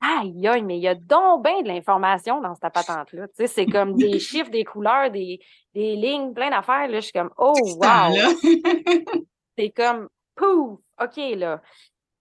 [0.00, 3.26] Aïe, aïe, mais il y a donc bien de l'information dans cette patente-là.
[3.28, 5.40] Tu sais, c'est comme des chiffres, des couleurs, des,
[5.74, 6.86] des lignes, plein d'affaires.
[6.88, 8.14] Là, je suis comme, oh, wow!
[9.58, 10.78] C'est comme, pouf!
[11.02, 11.60] OK, là.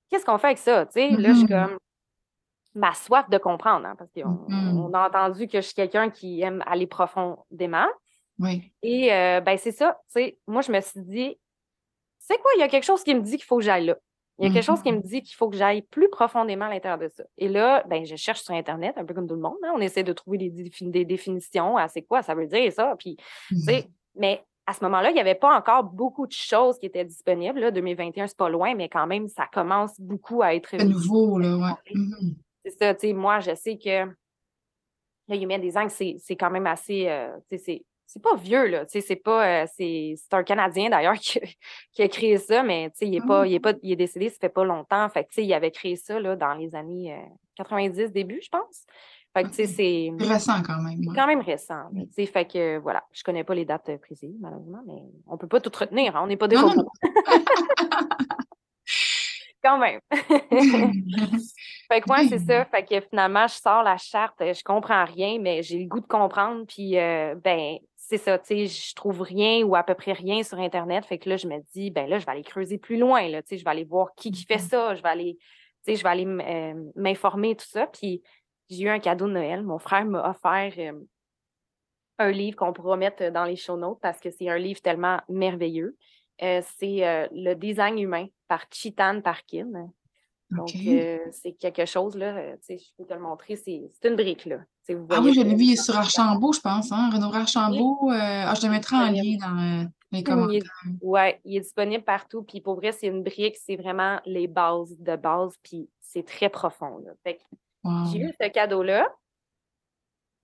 [0.09, 0.85] Qu'est-ce qu'on fait avec ça?
[0.87, 1.67] Tu sais, là, je suis Mhm.
[1.67, 1.77] comme,
[2.73, 4.77] ma soif de comprendre, hein, parce qu'on Mhm.
[4.87, 7.87] on a entendu que je suis quelqu'un qui aime aller profondément.
[8.39, 8.71] Oui.
[8.81, 9.99] Et, euh, ben, c'est ça.
[10.07, 11.39] Tu sais, moi, je me suis dit,
[12.19, 12.51] c'est quoi?
[12.55, 13.97] Il y a quelque chose qui me dit qu'il faut que j'aille là?
[14.39, 16.69] Il y a quelque chose qui me dit qu'il faut que j'aille plus profondément à
[16.69, 17.23] l'intérieur de ça.
[17.37, 19.57] Et là, ben, je cherche sur Internet, un peu comme tout le monde.
[19.63, 19.71] hein.
[19.75, 22.95] On essaie de trouver des, défini- des définitions à c'est quoi ça veut dire ça.
[22.99, 23.17] Puis,
[23.65, 27.05] sais, mais à ce moment-là, il n'y avait pas encore beaucoup de choses qui étaient
[27.05, 27.59] disponibles.
[27.59, 27.71] Là.
[27.71, 30.69] 2021, c'est pas loin, mais quand même, ça commence beaucoup à être.
[30.71, 31.93] C'est nouveau, là, ouais.
[31.95, 32.35] Mhm.
[32.65, 34.05] C'est ça, tu sais, moi, je sais que
[35.29, 37.07] le Human Design, c'est c'est quand même assez.
[37.09, 38.85] euh, c'est c'est pas vieux, là.
[38.87, 39.63] C'est pas.
[39.63, 41.39] euh, c'est un Canadien, d'ailleurs, qui,
[41.91, 44.37] qui a créé ça, mais il est, pas, il, est pas, il est décédé, ça
[44.39, 45.07] fait pas longtemps.
[45.09, 47.17] Fait que, il avait créé ça, là, dans les années euh,
[47.57, 48.85] 90, début, je pense.
[49.35, 49.69] Fait que, tu sais, Ok.
[49.75, 50.11] c'est.
[50.19, 50.99] C'est récent quand même.
[51.03, 51.15] C'est ouais.
[51.15, 51.83] quand même récent.
[51.91, 52.25] mais Oui.
[52.27, 55.59] fait que voilà, je connais pas les dates euh, précises, malheureusement, mais on peut pas
[55.59, 56.73] tout retenir, hein, on n'est pas des Non,
[59.63, 59.99] quand même.
[61.89, 62.65] Fait que moi, c'est ça.
[62.65, 65.99] Fait que finalement, je sors la charte, euh, je comprends rien, mais j'ai le goût
[65.99, 66.65] de comprendre.
[66.67, 67.77] Puis, euh, ben,
[68.09, 71.05] c'est ça, tu sais, je trouve rien ou à peu près rien sur Internet.
[71.05, 73.41] Fait que là, je me dis, ben là, je vais aller creuser plus loin, là,
[73.41, 75.37] tu sais, je vais aller voir qui qui fait ça, je vais aller,
[75.85, 77.85] tu sais, je vais aller euh, m'informer, tout ça.
[77.87, 78.23] Puis,
[78.69, 79.61] j'ai eu un cadeau de Noël.
[79.61, 80.97] Mon frère m'a offert euh,
[82.17, 85.19] un livre qu'on pourra mettre dans les show notes parce que c'est un livre tellement
[85.27, 85.97] merveilleux.
[86.41, 89.89] Euh, c'est euh, Le design humain par Chitan Parkin.
[90.49, 94.45] Donc, c'est quelque chose, là, tu sais, je peux te le montrer, c'est une brique,
[94.45, 94.59] là.
[94.95, 97.09] Vous Ah oui, je l'ai vu, il est dans sur Archambault, je pense, hein?
[97.13, 98.11] Renaud Archambault.
[98.11, 100.61] euh, ah, je le mettrai en lien dans euh, les commentaires.
[101.01, 102.43] ouais, il est disponible partout.
[102.43, 105.53] Puis pour vrai, c'est une brique, c'est vraiment les bases de base.
[105.63, 107.03] Puis c'est très profond.
[107.83, 107.91] Wow.
[108.11, 109.07] j'ai eu ce cadeau-là.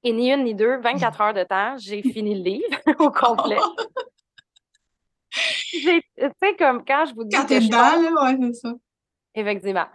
[0.05, 3.57] Et ni une ni deux, 24 heures de temps, j'ai fini le livre au complet.
[5.35, 8.73] Tu sais, comme quand je vous dis Quand t'es dedans, là, ouais, c'est ça.
[9.33, 9.87] effectivement.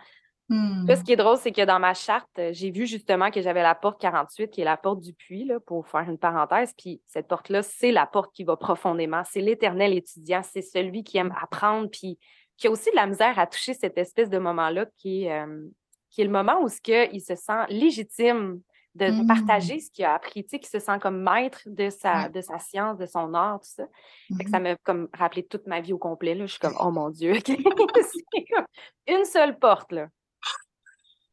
[0.51, 0.87] Hmm.
[0.87, 3.43] Là, ce qui est drôle, c'est que dans ma charte, euh, j'ai vu justement que
[3.43, 6.73] j'avais la porte 48, qui est la porte du puits, là, pour faire une parenthèse.
[6.79, 9.23] Puis cette porte-là, c'est la porte qui va profondément.
[9.25, 10.41] C'est l'éternel étudiant.
[10.43, 12.19] C'est celui qui aime apprendre, puis
[12.57, 15.67] qui a aussi de la misère à toucher cette espèce de moment-là qui est, euh,
[16.11, 18.61] qui est le moment où ce que il se sent légitime
[18.95, 19.27] de Mhm.
[19.29, 22.41] partager ce qu'il a appris, tu sais, qui se sent comme maître de sa, de
[22.41, 23.85] sa science, de son art, tout ça.
[24.37, 24.63] Fait que ça Mhm.
[24.65, 26.35] m'a comme rappelé toute ma vie au complet.
[26.35, 26.47] Là.
[26.47, 28.65] Je suis comme, oh mon Dieu, c'est comme
[29.07, 30.09] une seule porte, là.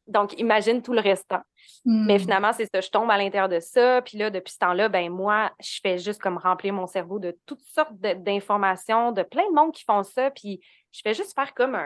[0.07, 1.41] Donc, imagine tout le restant.
[1.83, 2.19] Mais hmm.
[2.19, 4.01] finalement, c'est ça, je tombe à l'intérieur de ça.
[4.01, 7.37] Puis là, depuis ce temps-là, ben moi, je fais juste comme remplir mon cerveau de
[7.45, 10.31] toutes sortes d'informations, de plein de monde qui font ça.
[10.31, 10.59] Puis
[10.91, 11.77] je fais juste faire comme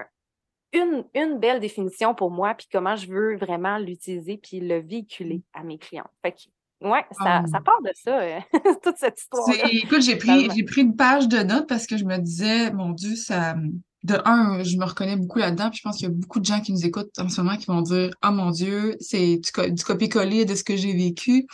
[0.74, 5.42] une, une, belle définition pour moi, puis comment je veux vraiment l'utiliser, puis le véhiculer
[5.54, 6.10] à mes clients.
[6.22, 7.62] Fait que, ouais, ça, ça ah.
[7.62, 8.40] part de ça, euh,
[8.84, 9.50] toute cette histoire.
[9.72, 12.92] Écoute, j'ai pris, j'ai pris une page de notes parce que je me disais, mon
[12.92, 13.56] Dieu, ça
[14.04, 16.46] de un, je me reconnais beaucoup là-dedans, puis je pense qu'il y a beaucoup de
[16.46, 19.72] gens qui nous écoutent en ce moment qui vont dire Oh mon Dieu, c'est du,
[19.74, 21.46] du copier-coller de ce que j'ai vécu.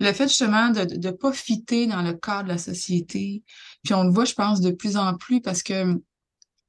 [0.00, 3.42] Le fait justement de ne pas fitter dans le cadre de la société.
[3.82, 5.98] Puis on le voit, je pense, de plus en plus parce que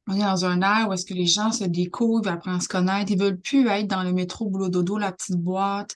[0.08, 2.68] on est dans un air où est-ce que les gens se découvrent, apprennent à se
[2.68, 5.96] connaître, ils veulent plus être dans le métro, boulot dodo, la petite boîte.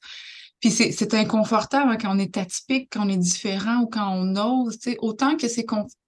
[0.64, 4.34] Puis c'est inconfortable hein, quand on est atypique, quand on est différent ou quand on
[4.38, 4.80] ose.
[5.00, 5.66] Autant que c'est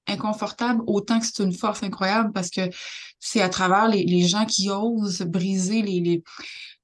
[0.08, 2.62] inconfortable, autant que c'est une force incroyable parce que
[3.20, 6.24] c'est à travers les, gens qui osent briser les, les,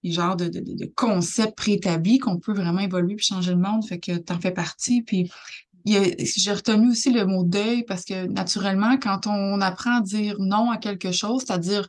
[0.03, 3.85] les genres de, de, de concepts préétablis qu'on peut vraiment évoluer puis changer le monde.
[3.85, 5.01] Fait que tu en fais partie.
[5.01, 5.31] Puis
[5.85, 10.71] j'ai retenu aussi le mot deuil parce que naturellement, quand on apprend à dire non
[10.71, 11.87] à quelque chose, c'est-à-dire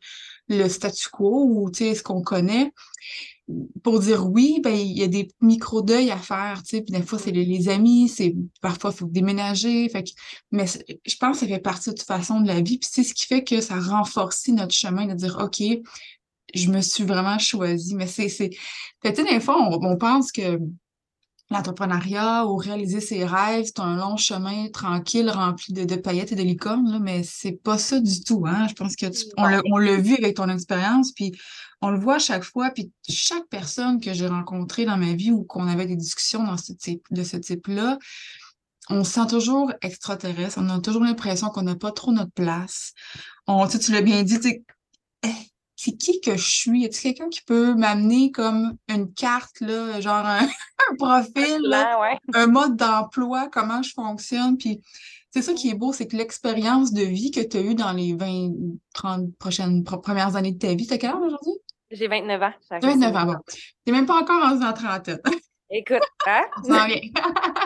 [0.58, 2.72] le statu quo ou ce qu'on connaît,
[3.82, 7.32] pour dire oui, ben, il y a des micro-deuils à faire, puis des fois, c'est
[7.32, 10.04] les, amis, c'est parfois, il faut déménager, fait
[10.50, 13.02] mais je pense que ça fait partie de toute façon de la vie, puis c'est
[13.02, 15.62] ce qui fait que ça renforce notre chemin de dire, OK,
[16.54, 18.50] je me suis vraiment choisie, mais c'est, c'est,
[19.02, 20.58] sais, des fois, on pense que
[21.50, 26.42] l'entrepreneuriat ou réaliser ses rêves, c'est un long chemin tranquille, rempli de, paillettes et de
[26.42, 28.44] licornes, mais c'est pas ça du tout.
[28.46, 28.66] Hein?
[28.68, 31.32] Je pense que on l'a vu avec ton expérience, puis
[31.82, 35.44] on le voit chaque fois, puis chaque personne que j'ai rencontrée dans ma vie ou
[35.44, 37.98] qu'on avait des discussions dans ce type, de ce type-là,
[38.88, 42.92] on se sent toujours extraterrestre, on a toujours l'impression qu'on n'a pas trop notre place.
[43.46, 44.64] On, tu, tu l'as bien dit, tu
[45.24, 45.28] eh,
[45.84, 46.84] c'est qui que je suis?
[46.84, 50.46] Est-ce quelqu'un qui peut m'amener comme une carte, là, genre un,
[50.98, 51.60] profil,
[52.34, 54.56] un mode d'emploi, comment je fonctionne?
[54.58, 54.80] Puis
[55.32, 57.92] c'est ça qui est beau, c'est que l'expérience de vie que tu as eue dans
[57.92, 58.52] les 20,
[58.94, 61.54] 30 prochaines premières années de ta vie, tu as quel âge aujourd'hui?
[61.90, 62.52] J'ai 29 ans.
[62.80, 63.36] 29 ans, bon.
[63.84, 65.20] T'es même pas encore en la trentaine.
[65.68, 66.42] Écoute, hein?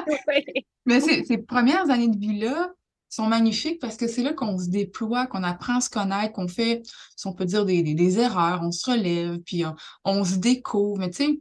[0.86, 2.72] Mais ces premières années de vie-là,
[3.16, 6.48] sont magnifiques parce que c'est là qu'on se déploie, qu'on apprend à se connaître, qu'on
[6.48, 6.82] fait,
[7.16, 9.64] si on peut dire, des, des, erreurs, on se relève, puis
[10.04, 10.98] on, se découvre.
[10.98, 11.40] Mais tu sais,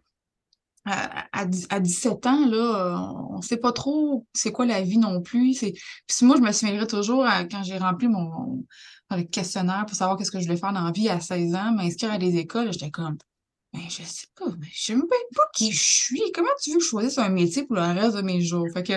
[0.86, 5.22] à, à, 17 ans, là, on ne sait pas trop c'est quoi la vie non
[5.22, 5.58] plus.
[5.60, 5.76] Puis
[6.22, 8.64] moi, je me souviendrai toujours quand j'ai rempli mon,
[9.32, 12.14] questionnaire pour savoir qu'est-ce que je voulais faire dans la vie à 16 ans, m'inscrire
[12.14, 13.18] à des écoles, j'étais comme
[13.76, 15.04] mais je sais pas, mais je sais même
[15.36, 16.32] pas qui je suis.
[16.34, 18.68] Comment tu veux que je choisisse un métier pour le reste de mes jours?
[18.74, 18.94] Fait que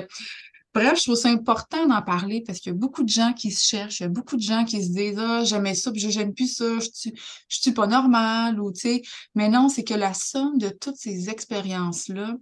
[0.78, 3.50] Bref, je trouve ça important d'en parler parce qu'il y a beaucoup de gens qui
[3.50, 6.00] se cherchent, il y a beaucoup de gens qui se disent Ah, j'aimais ça, puis
[6.08, 7.10] j'aime plus ça, je
[7.48, 9.02] je suis pas normal, ou tu sais.
[9.34, 12.36] Mais non, c'est que la somme de toutes ces expériences-là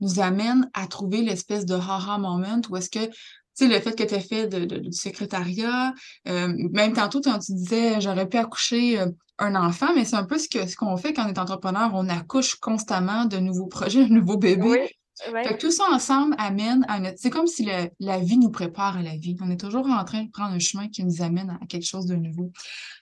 [0.00, 3.12] nous amène à trouver l'espèce de haha moment où est-ce que tu
[3.52, 5.92] sais, le fait que tu as fait du secrétariat,
[6.28, 10.38] euh, même tantôt, tu disais, j'aurais pu accoucher euh, un enfant, mais c'est un peu
[10.38, 11.90] ce qu'on ce qu'on fait quand on est entrepreneur.
[11.92, 14.96] On accouche constamment de nouveaux projets, de nouveaux bébés.
[15.30, 17.18] Fait que tout ça ensemble amène à notre.
[17.18, 17.68] C'est comme si
[18.00, 19.36] la vie nous prépare à la vie.
[19.40, 22.06] On est toujours en train de prendre un chemin qui nous amène à quelque chose
[22.06, 22.52] de nouveau.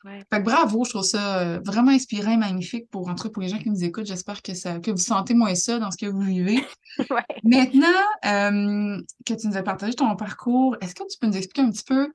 [0.05, 3.49] Fait que bravo, je trouve ça euh, vraiment inspirant et magnifique pour, entre pour les
[3.49, 4.07] gens qui nous écoutent.
[4.07, 6.65] J'espère que ça, que vous sentez moins ça dans ce que vous vivez.
[7.45, 7.87] Maintenant
[8.25, 11.71] euh, que tu nous as partagé ton parcours, est-ce que tu peux nous expliquer un
[11.71, 12.13] petit peu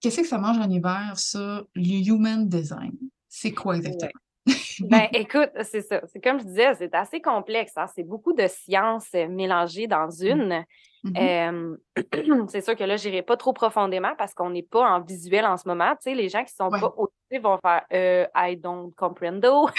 [0.00, 2.92] qu'est-ce que ça mange en hiver, ça, le human design?
[3.28, 4.10] C'est quoi exactement?
[4.46, 6.00] Ben, écoute, c'est ça.
[6.06, 7.72] C'est comme je disais, c'est assez complexe.
[7.76, 7.86] Hein.
[7.94, 10.26] C'est beaucoup de sciences euh, mélangées dans mmh.
[10.26, 10.64] une.
[11.04, 12.48] Mm-hmm.
[12.48, 15.46] c'est sûr que là, je n'irai pas trop profondément parce qu'on n'est pas en visuel
[15.46, 15.90] en ce moment.
[15.92, 19.68] Tu sais, les gens qui ne sont pas autistes vont faire euh, I don't comprendo.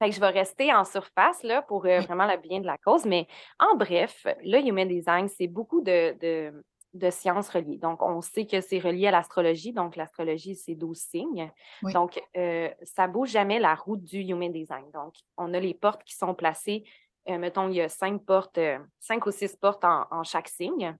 [0.00, 2.76] Fait que je vais rester en surface là, pour euh, vraiment le bien de la
[2.78, 3.04] cause.
[3.04, 3.26] Mais
[3.60, 6.64] en bref, le Human Design, c'est beaucoup de, de
[7.10, 7.78] sciences reliées.
[7.78, 9.72] Donc, on sait que c'est relié à l'astrologie.
[9.72, 11.50] Donc, l'astrologie, c'est 12 signes.
[11.82, 14.90] Donc, euh, ça ne bouge jamais la route du Human Design.
[14.92, 16.84] Donc, on a les portes qui sont placées.
[17.28, 20.96] Euh, mettons, il y a cinq portes, euh, cinq ou six portes en, chaque signe.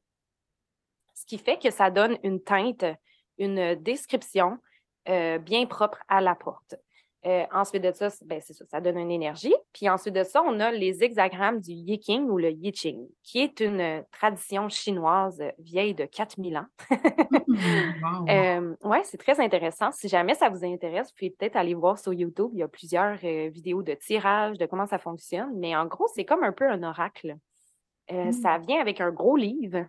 [1.14, 2.84] Ce qui fait que ça donne une teinte,
[3.38, 4.58] une description
[5.06, 6.76] bien propre à la porte.
[7.26, 9.54] Euh, ensuite de ça, ben, c'est ça, ça donne une énergie.
[9.72, 13.60] Puis ensuite de ça, on a les hexagrammes du Yiking ou le Yiching, qui est
[13.60, 16.66] une euh, tradition chinoise vieille de 4000 ans.
[18.28, 19.90] Euh, oui, c'est très intéressant.
[19.92, 22.50] Si jamais ça vous intéresse, vous pouvez peut-être aller voir sur YouTube.
[22.52, 25.52] Il y a plusieurs vidéos de tirage, de comment ça fonctionne.
[25.56, 27.36] Mais en gros, c'est comme un peu un oracle.
[28.08, 28.62] Ça mmh.
[28.66, 29.86] vient avec un gros livre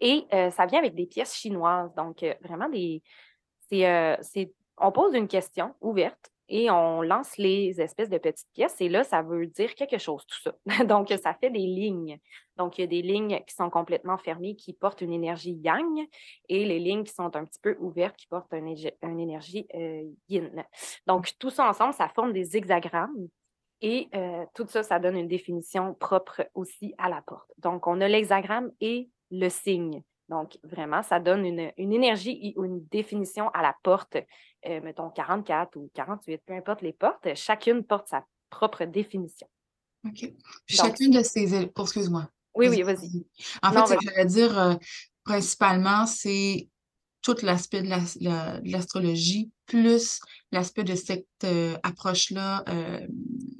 [0.00, 1.94] et ça vient avec des pièces chinoises.
[1.94, 3.02] Donc, vraiment, des,
[3.68, 8.78] c'est on pose une question ouverte et on lance les espèces de petites pièces.
[8.80, 10.54] Et là, ça veut dire quelque chose, tout ça.
[10.84, 12.18] Donc, ça fait des lignes.
[12.56, 16.06] Donc, il y a des lignes qui sont complètement fermées, qui portent une énergie yang,
[16.50, 18.68] et les lignes qui sont un petit peu ouvertes, qui portent une,
[19.18, 20.64] énergie euh, yin.
[21.06, 23.28] Donc, tout ça ensemble, ça forme des hexagrammes.
[23.80, 27.50] Et euh, tout ça, ça donne une définition propre aussi à la porte.
[27.58, 30.02] Donc, on a l'hexagramme et le signe.
[30.32, 34.16] Donc, vraiment, ça donne une, énergie ou une définition à la porte,
[34.66, 39.46] euh, mettons 44 ou 48, peu importe les portes, chacune porte sa propre définition.
[40.06, 40.32] OK.
[40.66, 41.54] chacune de ces...
[41.54, 42.30] excuse-moi.
[42.54, 43.26] Oui, oui, vas-y.
[43.62, 44.74] En fait, ce que j'allais dire, euh,
[45.22, 46.70] principalement, c'est
[47.22, 53.06] tout l'aspect de l'astrologie, plus l'aspect de cette euh, approche-là euh,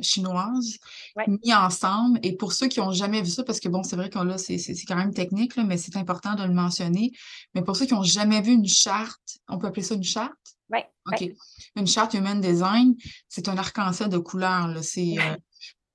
[0.00, 0.78] chinoise,
[1.26, 2.18] mis ensemble.
[2.22, 4.36] Et pour ceux qui n'ont jamais vu ça, parce que bon, c'est vrai que là,
[4.36, 7.12] c'est quand même technique, mais c'est important de le mentionner.
[7.54, 10.32] Mais pour ceux qui n'ont jamais vu une charte, on peut appeler ça une charte?
[10.70, 10.80] Oui.
[11.06, 11.32] OK.
[11.76, 12.94] Une charte Human Design,
[13.28, 14.70] c'est un arc-en-ciel de couleurs.
[14.82, 15.36] C'est euh,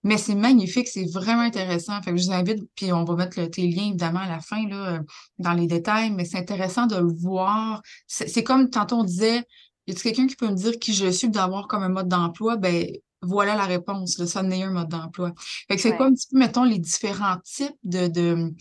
[0.04, 2.02] mais c'est magnifique, c'est vraiment intéressant.
[2.02, 4.40] Fait que je vous invite, puis on va mettre le, tes liens évidemment à la
[4.40, 5.00] fin, là, euh,
[5.40, 7.82] dans les détails, mais c'est intéressant de le voir.
[8.08, 9.44] C'est comme tantôt on disait,
[9.88, 12.58] y a quelqu'un qui peut me dire qui je suis d'avoir comme un mode d'emploi?
[12.58, 12.88] Ben,
[13.22, 15.34] voilà la réponse, le ça n'est un mode d'emploi.
[15.68, 18.54] Fait que c'est quoi un petit peu, mettons, les différents types de, de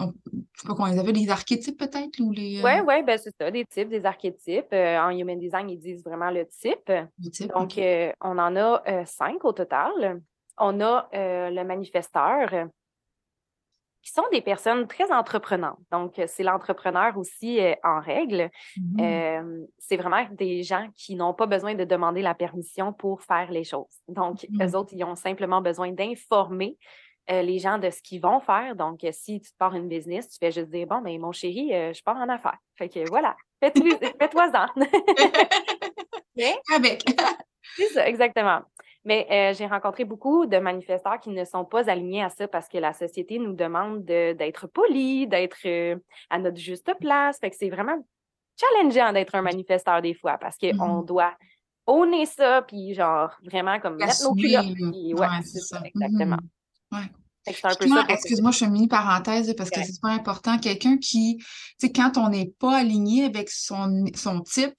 [0.00, 2.18] je sais pas comment ils avaient, des archétypes peut-être?
[2.18, 2.82] ou les Oui, euh?
[2.82, 4.72] ouais, ben c'est ça, des types, des archétypes.
[4.72, 6.88] Euh, en Human Design, ils disent vraiment le type.
[6.88, 7.78] Le type Donc,
[8.20, 10.20] on en a cinq au total
[10.58, 12.66] on a euh, le manifesteur, euh,
[14.02, 15.78] qui sont des personnes très entreprenantes.
[15.92, 18.50] Donc, euh, c'est l'entrepreneur aussi en règle.
[18.76, 19.64] Mmh.
[19.78, 23.62] c'est vraiment des gens qui n'ont pas besoin de demander la permission pour faire les
[23.62, 24.00] choses.
[24.08, 24.62] Donc, mmh.
[24.62, 26.76] eux autres, ils ont simplement besoin d'informer
[27.28, 28.74] les gens de ce qu'ils vont faire.
[28.74, 32.02] Donc, si tu pars une business, tu fais juste dire Bon, mais mon chéri, je
[32.02, 32.58] pars en affaires.
[32.76, 34.66] Fait que voilà, fais-toi-en.
[36.74, 37.04] Avec.
[37.76, 38.62] c'est ça, exactement.
[39.04, 42.68] Mais euh, j'ai rencontré beaucoup de manifestants qui ne sont pas alignés à ça parce
[42.68, 45.96] que la société nous demande d'être polis, d'être euh,
[46.30, 47.38] à notre juste place.
[47.40, 47.96] Fait que c'est vraiment
[48.60, 51.06] challengeant d'être un manifesteur des fois parce qu'on mm-hmm.
[51.06, 51.34] doit
[51.86, 54.66] honner ça, puis genre vraiment comme mettre nos culottes.
[54.66, 56.36] ouais, c'est ça, exactement.
[56.92, 57.08] Mm-hmm.
[57.44, 60.58] Excuse-moi, je fais une mini parenthèse parce que c'est super important.
[60.58, 61.46] Quelqu'un qui, tu
[61.78, 64.74] sais, quand on n'est pas aligné avec son, son type,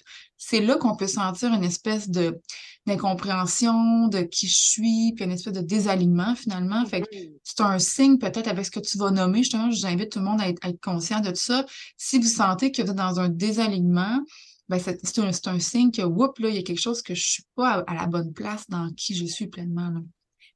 [0.46, 2.40] c'est là qu'on peut sentir une espèce de
[2.86, 6.86] d'incompréhension de qui je suis, puis une espèce de désalignement finalement.
[6.86, 7.38] Fait que mm-hmm.
[7.42, 9.38] c'est un signe peut-être avec ce que tu vas nommer.
[9.38, 11.66] Justement, j'invite tout le monde à être, conscient de ça.
[11.96, 14.20] Si vous sentez que vous êtes dans un désalignement,
[14.68, 17.22] ben c'est un, un, signe que, oups, là, il y a quelque chose que je
[17.22, 19.92] ne suis pas à, la bonne place dans qui je suis pleinement.
[19.92, 20.02] Là.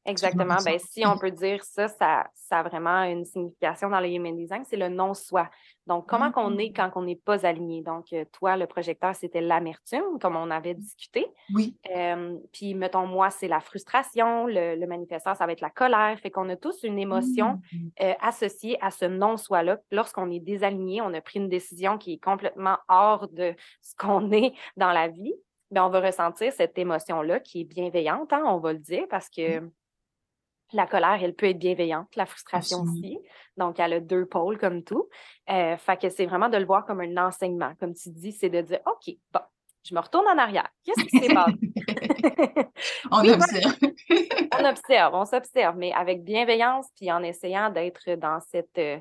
[0.08, 0.56] Exactement.
[0.63, 4.36] Ben, si on peut dire ça, ça, ça a vraiment une signification dans le human
[4.36, 5.50] design, c'est le non-soi.
[5.86, 6.74] Donc, comment qu'on est mmh.
[6.74, 7.82] quand on n'est pas aligné?
[7.82, 11.26] Donc, euh, toi, le projecteur, c'était l'amertume, comme on avait discuté.
[11.54, 11.78] Oui.
[12.52, 14.48] puis, mettons, moi, c'est la frustration.
[14.48, 16.17] Le, le, manifesteur, ça va être la colère.
[16.20, 17.88] Fait qu'on a tous une émotion mmh.
[18.02, 19.80] euh, associée à ce non-soi-là.
[19.91, 24.32] Lorsqu'on est désaligné, on a pris une décision qui est complètement hors de ce qu'on
[24.32, 25.34] est dans la vie.
[25.70, 29.30] Bien, on va ressentir cette émotion-là qui est bienveillante, hein, on va le dire, parce
[29.30, 29.70] que
[30.73, 33.19] la colère, elle peut être bienveillante, la frustration aussi.
[33.56, 35.08] Donc, elle a deux pôles comme tout.
[35.49, 37.73] Euh, fait que c'est vraiment de le voir comme un enseignement.
[37.80, 39.39] Comme tu dis, c'est de dire OK, bon,
[39.84, 40.69] je me retourne en arrière.
[40.84, 41.53] Qu'est-ce qui s'est passé?
[43.12, 43.77] on observe.
[44.60, 48.99] on observe, on s'observe, mais avec bienveillance, puis en essayant d'être dans cette euh,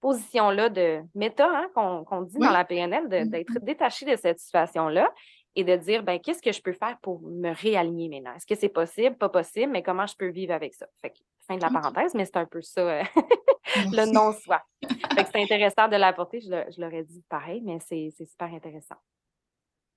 [0.00, 3.64] position-là de méta hein, qu'on dit dans la PNL, d'être mm-hmm.
[3.64, 5.12] détaché de cette situation-là
[5.58, 8.32] et de dire, ben, qu'est-ce que je peux faire pour me réaligner maintenant?
[8.36, 10.86] Est-ce que c'est possible, pas possible, mais comment je peux vivre avec ça?
[11.02, 11.18] Fait que,
[11.48, 13.02] fin de la parenthèse, mais c'est un peu ça, euh,
[13.92, 14.62] le non-soi.
[14.80, 18.94] c'est intéressant de l'apporter, je l'aurais dit pareil, mais c'est super intéressant.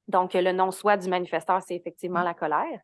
[0.08, 2.82] Donc, le non-soi du manifesteur, c'est effectivement la colère.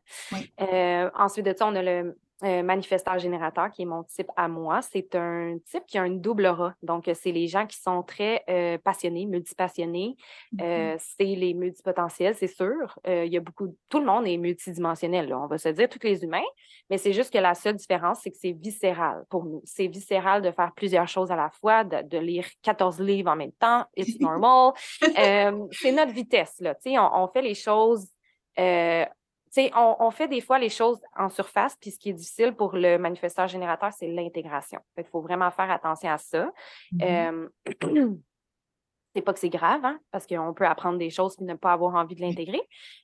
[0.60, 4.46] Euh, ensuite de ça, on a le euh, manifesteur générateur, qui est mon type à
[4.46, 6.72] moi, c'est un type qui a une double aura.
[6.84, 10.14] Donc, c'est les gens qui sont très euh, passionnés, multipassionnés.
[10.60, 11.14] Euh, mm-hmm.
[11.18, 12.96] c'est les multipotentiels, c'est sûr.
[13.04, 16.22] il y a beaucoup, tout le monde est multidimensionnel, on va se dire, tous les
[16.22, 16.46] humains,
[16.90, 19.60] mais c'est juste que la seule différence, c'est que c'est viscéral pour nous.
[19.64, 23.52] C'est viscéral de faire plusieurs choses à la fois, de, lire 14 livres en même
[23.52, 23.84] temps.
[23.96, 24.74] It's normal.
[25.00, 26.76] c'est notre vitesse, là.
[26.86, 28.06] On, on fait les choses
[29.74, 32.74] on, on, fait des fois les choses en surface, puis ce qui est difficile pour
[32.74, 34.80] le manifesteur générateur, c'est l'intégration.
[34.96, 36.50] Il faut vraiment faire attention à ça.
[36.92, 37.48] Mm-hmm.
[37.90, 38.08] Euh,
[39.14, 41.72] c'est pas que c'est grave, hein, parce qu'on peut apprendre des choses et ne pas
[41.72, 42.60] avoir envie de l'intégrer,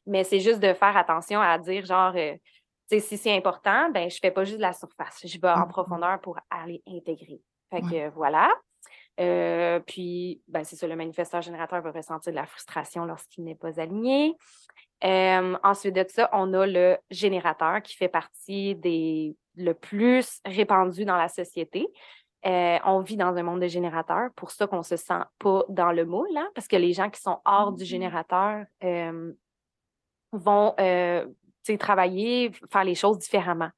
[0.07, 2.37] mais c'est juste de faire attention à dire, genre, euh,
[2.91, 5.69] si c'est important, ben, je fais pas juste de la surface, je vais en mm-hmm.
[5.69, 7.41] profondeur pour aller intégrer.
[7.71, 8.53] Fait que voilà.
[9.21, 13.55] Euh, puis, ben, c'est ça, le manifesteur générateur va ressentir de la frustration lorsqu'il n'est
[13.55, 14.37] pas aligné.
[15.05, 21.17] Ensuite de ça, on a le générateur qui fait partie des le plus répandu dans
[21.17, 21.87] la société.
[22.45, 25.93] on vit dans un monde de générateurs, pour ça qu'on ne se sent pas dans
[25.93, 27.87] le moule, hein, parce que les gens qui sont hors du mmh.
[27.87, 28.65] générateur
[30.33, 30.75] vont
[31.79, 33.71] travailler, faire les choses différemment.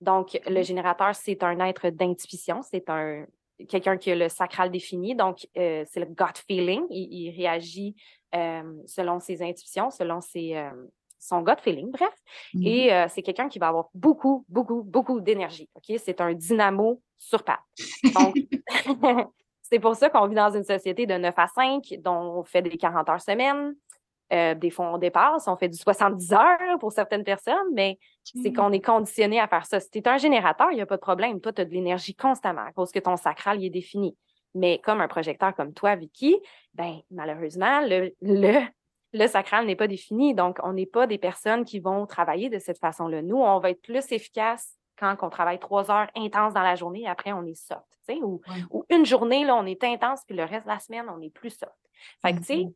[0.00, 0.64] Donc, le mmh.
[0.64, 3.24] générateur, c'est un être d'intuition, c'est un
[3.68, 6.84] quelqu'un qui a le sacral défini, donc euh, c'est le gut feeling.
[6.90, 10.70] Il, réagit euh, selon ses intuitions, selon ses, euh,
[11.18, 12.14] son gut feeling, bref.
[12.54, 15.68] Mmh Et c'est quelqu'un qui va avoir beaucoup, beaucoup, beaucoup d'énergie.
[15.74, 17.60] Ok, C'est un dynamo sur pattes.
[18.14, 18.36] Donc,
[19.62, 22.62] c'est pour ça qu'on vit dans une société de 9 à 5, dont on fait
[22.62, 23.74] des 40 heures semaine,
[24.32, 28.52] euh, des fois, on dépasse, on fait du 70 heures pour certaines personnes, mais c'est
[28.52, 29.78] qu'on est conditionné à faire ça.
[29.78, 31.40] Si tu es un générateur, il n'y a pas de problème.
[31.40, 34.16] Toi, tu as de l'énergie constamment à cause que ton sacral il est défini.
[34.54, 36.38] Mais comme un projecteur comme toi, Vicky,
[36.74, 40.34] ben, malheureusement, le, le, sacral n'est pas défini.
[40.34, 43.22] Donc, on n'est pas des personnes qui vont travailler de cette façon-là.
[43.22, 47.06] Nous, on va être plus efficace quand on travaille trois heures intenses dans la journée,
[47.08, 47.82] après on est soft.
[48.08, 51.20] Ou, ou, une journée, là, on est intense, puis le reste de la semaine, on
[51.20, 51.72] est plus soft.
[52.20, 52.66] Fait que, tu sais,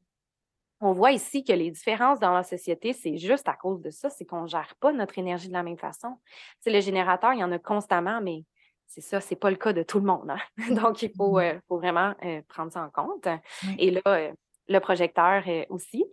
[0.80, 4.10] on voit ici que les différences dans la société, c'est juste à cause de ça,
[4.10, 6.18] c'est qu'on ne gère pas notre énergie de la même façon.
[6.60, 8.44] C'est le générateur, il y en a constamment, mais
[8.86, 10.30] c'est ça, ce n'est pas le cas de tout le monde.
[10.30, 10.38] Hein.
[10.74, 11.42] Donc, il faut, mmh.
[11.42, 13.28] euh, vraiment euh, prendre ça en compte.
[13.78, 14.32] Et là, euh,
[14.68, 16.04] le projecteur aussi.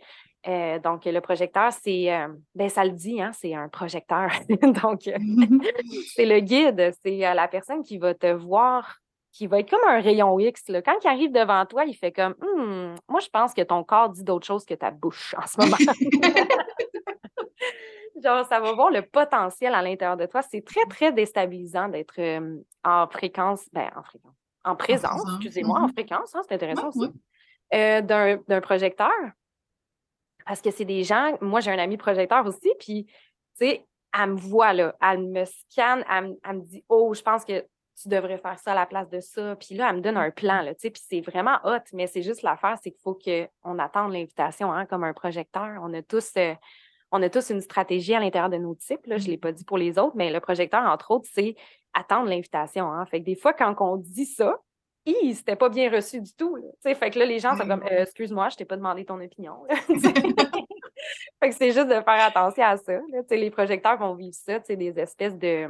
[0.46, 2.10] donc, le projecteur, c'est,
[2.54, 4.30] ben, ça le dit, hein, c'est un projecteur.
[4.84, 5.02] donc,
[6.16, 8.98] c'est le guide, c'est la personne qui va te voir
[9.32, 10.70] qui va être comme un rayon X.
[10.70, 10.84] Là.
[10.84, 14.10] Quand il arrive devant toi, il fait comme «Hmm, Moi, je pense que ton corps
[14.10, 15.78] dit d'autres choses que ta bouche en ce moment.
[18.22, 20.42] Genre, ça va voir le potentiel à l'intérieur de toi.
[20.42, 22.20] C'est très, très déstabilisant d'être
[22.84, 25.94] en fréquence, ben, en fréquence, en présence, excusez-moi, en mm-hmm.
[25.94, 27.12] fréquence, hein, c'est intéressant aussi,
[27.74, 29.12] euh, d'un projecteur.
[30.46, 33.14] Parce que c'est des gens, moi, j'ai un ami projecteur aussi, puis, tu
[33.56, 37.44] sais, elle me voit, là, elle me scanne, elle, elle me dit, oh, je pense
[37.46, 37.66] que
[38.02, 39.56] tu devrais faire ça à la place de ça.
[39.56, 42.08] Puis là, elle me donne un plan, là, tu sais, puis c'est vraiment hot, mais
[42.08, 45.80] c'est juste l'affaire, c'est qu'il faut qu'on attende l'invitation, hein, comme un projecteur.
[45.82, 46.54] On a tous, euh,
[47.14, 49.52] on a tous une stratégie à l'intérieur de nos types, là, je ne l'ai pas
[49.52, 51.56] dit pour les autres, mais le projecteur, entre autres, c'est
[51.94, 52.92] attendre l'invitation.
[52.92, 53.06] Hein.
[53.06, 54.58] Fait que des fois, quand on dit ça,
[55.06, 56.56] c'était pas bien reçu du tout.
[56.56, 56.96] Là.
[56.96, 59.54] Fait que là, les gens sont comme euh, Excuse-moi, je t'ai pas demandé ton opinion.
[59.70, 62.94] fait que c'est juste de faire attention à ça.
[62.94, 63.22] Là.
[63.30, 65.68] Les projecteurs vont vivre ça, des espèces de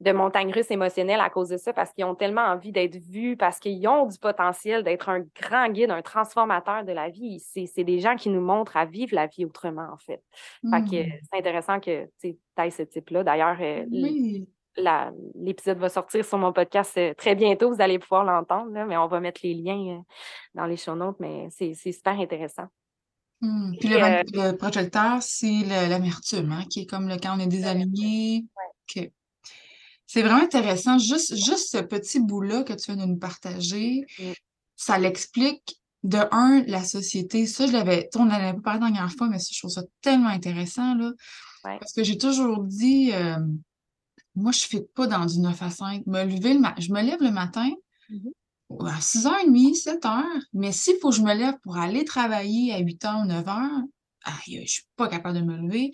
[0.00, 3.36] de montagnes russes émotionnelles à cause de ça, parce qu'ils ont tellement envie d'être vus,
[3.36, 7.40] parce qu'ils ont du potentiel d'être un grand guide, un transformateur de la vie.
[7.40, 10.22] C'est des gens qui nous montrent à vivre la vie autrement, en fait.
[10.70, 11.12] Fait que mmh.
[11.22, 13.24] c'est intéressant que tu aies ce type-là.
[13.24, 13.86] D'ailleurs, euh,
[15.34, 19.06] l'épisode va sortir sur mon podcast euh, très bientôt, vous allez pouvoir l'entendre, mais on
[19.06, 20.02] va mettre les liens euh,
[20.54, 22.66] dans les show notes, mais c'est super intéressant.
[23.40, 23.76] Mmh.
[23.80, 28.44] Puis le, projecteur, c'est l'amertume, hein, qui est comme le quand on est désaligné.
[30.06, 30.98] C'est vraiment intéressant.
[30.98, 34.32] Juste, juste ce petit bout-là que tu viens de nous partager, mm.
[34.76, 37.46] ça l'explique de un, la société.
[37.46, 39.70] Ça, je l'avais, on n'en avait pas parlé la dernière fois, mais ça, je trouve
[39.70, 41.12] ça tellement intéressant, là.
[41.62, 43.38] Parce que j'ai toujours dit, euh,
[44.36, 46.06] moi, je ne fais pas dans du 9 à 5.
[46.06, 47.68] Me lever le je me lève le matin
[48.08, 48.86] mm-hmm.
[48.88, 53.24] à 6h30, 7h, mais s'il faut que je me lève pour aller travailler à 8h
[53.24, 53.82] ou 9h,
[54.46, 55.90] je ne suis pas capable de me lever.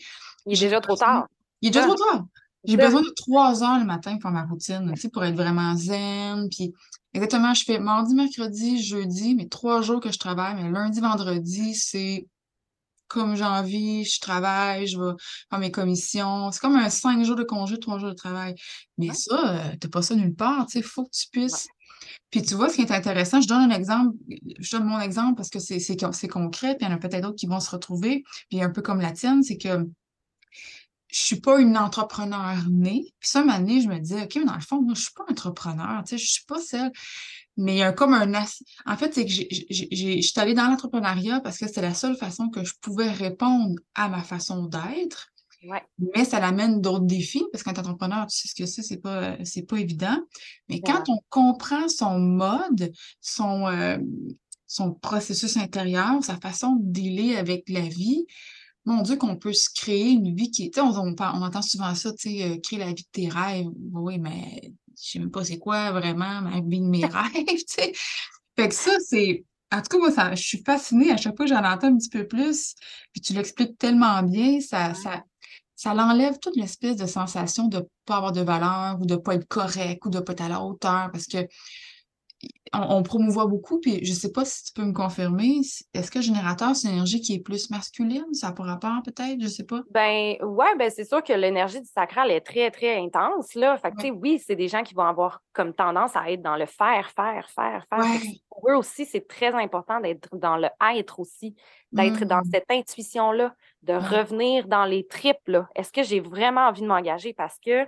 [0.46, 1.27] Il est déjà trop tard.
[1.62, 2.25] Il est déjà trop tard.
[2.64, 5.77] J'ai besoin de trois heures le matin pour ma routine, tu sais, pour être vraiment
[5.77, 6.48] zen.
[6.48, 6.72] Puis
[7.12, 11.75] exactement, je fais mardi, mercredi, jeudi, mais trois jours que je travaille, mais lundi, vendredi,
[11.75, 12.27] c'est
[13.09, 15.12] comme j'ai envie, je travaille, je vais
[15.51, 16.51] faire mes commissions.
[16.51, 18.55] C'est comme un cinq jours de congé, trois jours de travail.
[18.96, 21.68] Mais ça, euh, t'as pas ça nulle part, tu sais, il faut que tu puisses.
[22.31, 24.16] Puis tu vois, ce qui est intéressant, je donne un exemple,
[24.59, 27.37] je donne mon exemple parce que c'est concret, puis il y en a peut-être d'autres
[27.37, 28.25] qui vont se retrouver.
[28.48, 29.87] Puis un peu comme la tienne, c'est que
[31.12, 33.14] je suis pas une entrepreneur née.
[33.20, 35.12] Puis ça, ma année, je me disais, OK, mais dans le fond, moi, je suis
[35.12, 36.90] pas entrepreneur, tu sais, je suis pas celle.
[37.59, 38.33] Mais il y a comme un...
[38.87, 42.48] En fait, c'est que je suis allée dans l'entrepreneuriat parce que c'était la seule façon
[42.48, 45.29] que je pouvais répondre à ma façon d'être.
[45.98, 49.37] Mais ça l'amène d'autres défis, parce qu'un entrepreneur, tu sais ce que c'est, c'est pas,
[49.44, 50.18] c'est pas évident.
[50.68, 53.98] Mais quand on comprend son mode, son, euh,
[54.66, 58.27] son processus intérieur, sa façon de dealer avec la vie,
[58.85, 60.79] mon Dieu, qu'on peut se créer une vie qui est.
[60.79, 63.67] On, on, on, entend souvent ça, tu sais, euh, créer la vie de tes rêves.
[63.92, 67.65] Oui, mais je sais même pas c'est quoi vraiment ma vie de mes rêves, tu
[67.67, 67.92] sais.
[68.57, 69.44] Fait que ça, c'est.
[69.73, 71.96] En tout cas, moi, ça, je suis fascinée à chaque fois que j'en entends un
[71.96, 72.75] petit peu plus.
[73.13, 75.25] Puis tu l'expliques tellement bien, ça, ça,
[75.75, 79.19] ça l'enlève toute l'espèce de sensation de ne pas avoir de valeur ou de ne
[79.19, 81.11] pas être correct ou de ne pas être à la hauteur.
[81.11, 81.38] Parce que
[82.75, 85.61] on, promouvoit beaucoup, puis je sais pas si tu peux me confirmer,
[85.93, 88.33] est-ce que générateur, c'est une énergie qui est plus masculine?
[88.33, 89.40] Ça a pas rapport peut-être?
[89.40, 89.83] Je sais pas.
[89.90, 93.77] Ben ouais, ben c'est sûr que l'énergie du sacral est très, très intense, là.
[93.77, 96.67] Fait que, oui, c'est des gens qui vont avoir comme tendance à être dans le
[96.67, 98.21] faire, faire, faire, faire.
[98.49, 101.55] Pour eux aussi, c'est très important d'être dans le être aussi,
[101.93, 102.51] d'être dans mmh.
[102.53, 105.37] cette intuition-là, de revenir dans les tripes,
[105.75, 107.35] Est-ce que j'ai vraiment envie de m'engager?
[107.35, 107.87] Parce que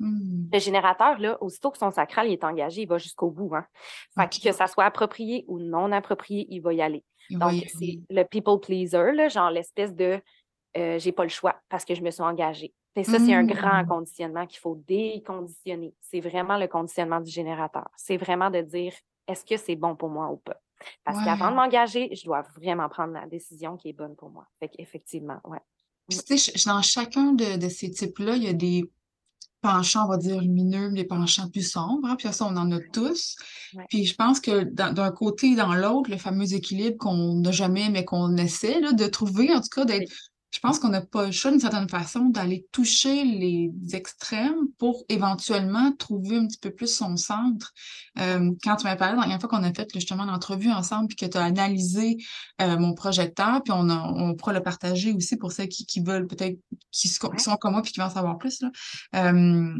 [0.00, 0.48] Mmh.
[0.52, 3.52] Le générateur, là, aussitôt que son sacral est engagé, il va jusqu'au bout.
[3.54, 4.26] Hein.
[4.26, 7.04] que ça soit approprié ou non approprié, il va y aller.
[7.30, 10.20] Donc, c'est le people pleaser, là, genre l'espèce de
[10.76, 12.74] euh, j'ai pas le choix parce que je me suis engagée.
[12.96, 13.88] Et ça, c'est un grand mmh.
[13.88, 15.94] conditionnement qu'il faut déconditionner.
[16.00, 17.88] C'est vraiment le conditionnement du générateur.
[17.96, 18.92] C'est vraiment de dire
[19.26, 20.60] est-ce que c'est bon pour moi ou pas?
[21.04, 24.46] Parce qu'avant de m'engager, je dois vraiment prendre la décision qui est bonne pour moi.
[24.60, 25.60] Fait qu'effectivement, ouais.
[26.10, 28.84] Tu sais, dans chacun de, de ces types-là, il y a des
[29.64, 32.06] penchants, on va dire, lumineux, des penchants plus sombres.
[32.06, 33.34] Hein, puis ça, on en a tous.
[33.88, 37.88] Puis je pense que d'un côté et dans l'autre, le fameux équilibre qu'on n'a jamais,
[37.88, 40.12] mais qu'on essaie de trouver, en tout cas, d'être
[40.54, 45.04] je pense qu'on n'a pas le choix d'une certaine façon d'aller toucher les extrêmes pour
[45.08, 47.72] éventuellement trouver un petit peu plus son centre.
[48.20, 51.16] Euh, quand tu m'as parlé la dernière fois qu'on a fait justement l'entrevue ensemble, puis
[51.16, 52.18] que tu as analysé
[52.62, 56.56] euh, mon projecteur, puis on, on pourra le partager aussi pour ceux qui, veulent peut-être,
[56.92, 58.60] qui, sont comme moi, puis qui veulent en savoir plus.
[58.60, 58.70] Là.
[59.16, 59.74] Euh,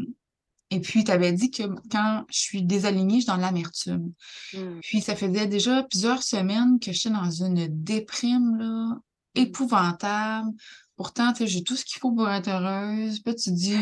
[0.71, 4.11] et puis, tu avais dit que quand je suis désalignée, je suis dans l'amertume.
[4.53, 4.79] Mmh.
[4.81, 8.97] Puis, ça faisait déjà plusieurs semaines que j'étais dans une déprime, là,
[9.35, 10.51] épouvantable.
[10.95, 13.19] Pourtant, j'ai tout ce qu'il faut pour être heureuse.
[13.19, 13.77] Puis tu te dis,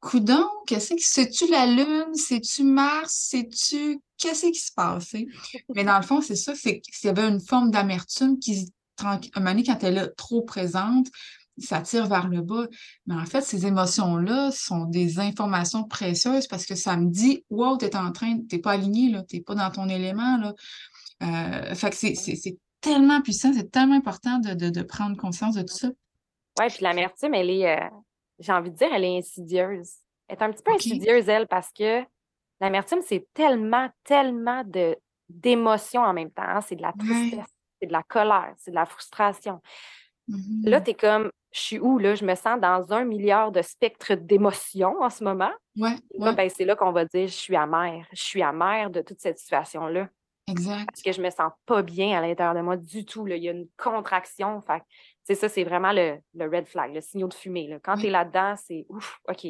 [0.00, 2.14] coudon, qu'est-ce que c'est-tu la Lune?
[2.14, 3.26] C'est-tu Mars?
[3.30, 4.00] C'est-tu.
[4.16, 5.14] Qu'est-ce qui se passe?
[5.74, 9.18] Mais dans le fond, c'est ça, c'est qu'il y avait une forme d'amertume qui, un
[9.36, 11.06] moment donné, quand elle est trop présente,
[11.58, 12.66] ça tire vers le bas.
[13.06, 17.76] Mais en fait, ces émotions-là sont des informations précieuses parce que ça me dit Wow,
[17.76, 20.36] t'es en train, t'es pas aligné, là, t'es pas dans ton élément.
[20.38, 20.54] Là.
[21.22, 22.58] Euh, fait que c'est
[22.92, 25.88] tellement puissant, c'est tellement important de, prendre conscience de tout ça.
[26.58, 27.88] Oui, puis l'amertume, elle est, euh,
[28.38, 29.92] j'ai envie de dire, elle est insidieuse.
[30.26, 32.02] Elle est un petit peu insidieuse, elle, parce que
[32.60, 34.96] l'amertume, c'est tellement, tellement de,
[35.28, 36.42] d'émotions en même temps.
[36.42, 36.60] Hein.
[36.60, 37.46] C'est de la tristesse,
[37.80, 39.60] c'est de la colère, c'est de la frustration.
[40.28, 40.36] Là,
[40.80, 40.84] mm-hmm.
[40.84, 42.14] tu es comme, je suis où, là?
[42.14, 45.52] Je me sens dans un milliard de spectres d'émotions en ce moment.
[45.76, 48.06] Ouais, ben, c'est là qu'on va dire, je suis amère.
[48.12, 50.08] Je suis amère de toute cette situation-là.
[50.48, 50.86] Exact.
[50.90, 53.26] Parce que je me sens pas bien à l'intérieur de moi du tout.
[53.26, 53.36] Là.
[53.36, 54.60] Il y a une contraction.
[54.60, 54.82] Fait
[55.24, 57.68] c'est ça, c'est vraiment le, red flag, le signal de fumée.
[57.68, 57.78] Là.
[57.82, 59.46] Quand tu es là-dedans, c'est ouf, OK.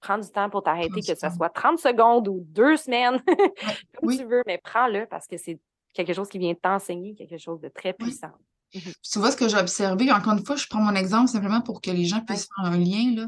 [0.00, 3.22] Prends du temps pour t'arrêter, que ce soit 30 secondes ou deux semaines,
[4.00, 5.60] comme tu veux, mais prends-le parce que c'est
[5.92, 8.32] quelque chose qui vient t'enseigner, quelque chose de très puissant.
[8.74, 8.92] Mhm.
[9.02, 11.80] Tu vois ce que j'ai observé, encore une fois, je prends mon exemple simplement pour
[11.80, 13.14] que les gens puissent faire un lien.
[13.14, 13.26] Là.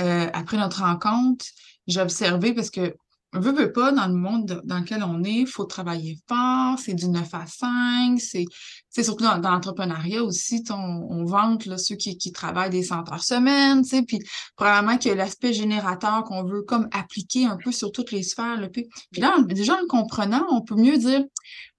[0.00, 1.44] Euh, après notre rencontre,
[1.86, 2.94] j'ai observé parce que
[3.32, 6.94] veut, veut pas, dans le monde dans lequel on est, il faut travailler fort, c'est
[6.94, 12.18] du 9 à 5, c'est surtout dans, l'entrepreneuriat aussi, on, on vante là, ceux qui,
[12.18, 14.18] qui travaillent des 100 heures semaine, puis
[14.56, 18.22] probablement qu'il y a l'aspect générateur qu'on veut comme appliquer un peu sur toutes les
[18.22, 18.60] sphères.
[18.60, 21.24] Là, puis, puis là, déjà en le comprenant, on peut mieux dire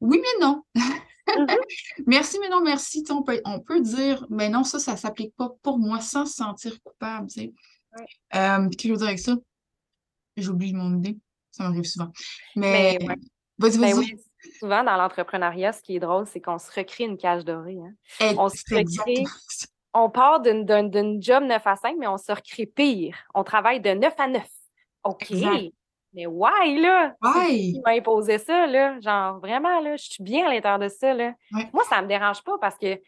[0.01, 0.63] oui, mais non.
[1.25, 2.03] Mm-hmm.
[2.05, 3.01] merci, mais non, merci.
[3.09, 6.25] On peut, on peut dire, mais non, ça, ça ne s'applique pas pour moi sans
[6.25, 7.27] se sentir coupable.
[7.27, 7.53] Tu sais.
[8.35, 9.35] Euh, qu'est-ce que je veux dire avec ça?
[10.35, 11.17] J'oublie mon idée.
[11.53, 12.11] Ça m'arrive souvent.
[12.55, 12.97] Mais,
[13.57, 14.17] vas-y, ben vas-y.
[14.59, 17.77] souvent, dans l'entrepreneuriat, ce qui est drôle, c'est qu'on se recrée une cage dorée.
[17.79, 18.33] Hein.
[18.37, 19.23] On se recrée.
[19.93, 23.15] On part d'une job 9 à 5, mais on se recrée pire.
[23.35, 24.43] On travaille de 9 à 9.
[25.03, 25.31] OK.
[26.15, 27.15] Mais why, là?
[27.21, 27.73] Why?
[27.73, 28.99] Qui m'a imposé ça, là?
[28.99, 31.33] Genre, vraiment, là, je suis bien à l'intérieur de ça, là.
[31.71, 32.99] Moi, ça ne me dérange pas parce que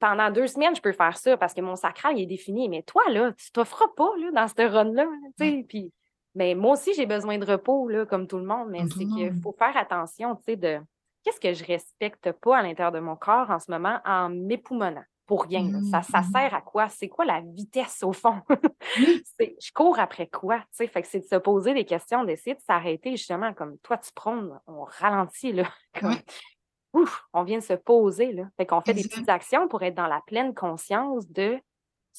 [0.00, 2.68] pendant deux semaines, je peux faire ça parce que mon sacral est défini.
[2.68, 5.06] Mais toi, là, tu t'offres pas là, dans ce run-là.
[5.38, 5.92] Puis
[6.36, 9.40] mais moi aussi, j'ai besoin de repos, là, comme tout le monde, mais c'est qu'il
[9.40, 10.78] faut faire attention, tu sais, de
[11.24, 15.04] qu'est-ce que je respecte pas à l'intérieur de mon corps en ce moment en m'époumonnant
[15.24, 15.82] pour rien.
[15.90, 16.32] Ça, ça mmh.
[16.32, 16.88] sert à quoi?
[16.88, 18.40] C'est quoi la vitesse au fond?
[18.98, 20.62] je cours après quoi?
[20.72, 24.12] Fait que c'est de se poser des questions, d'essayer de s'arrêter justement comme toi, tu
[24.14, 25.68] prônes, on ralentit là.
[26.92, 28.32] ouf, on vient de se poser.
[28.32, 28.44] Là.
[28.58, 31.58] Fait qu'on fait des petites actions pour être dans la pleine conscience de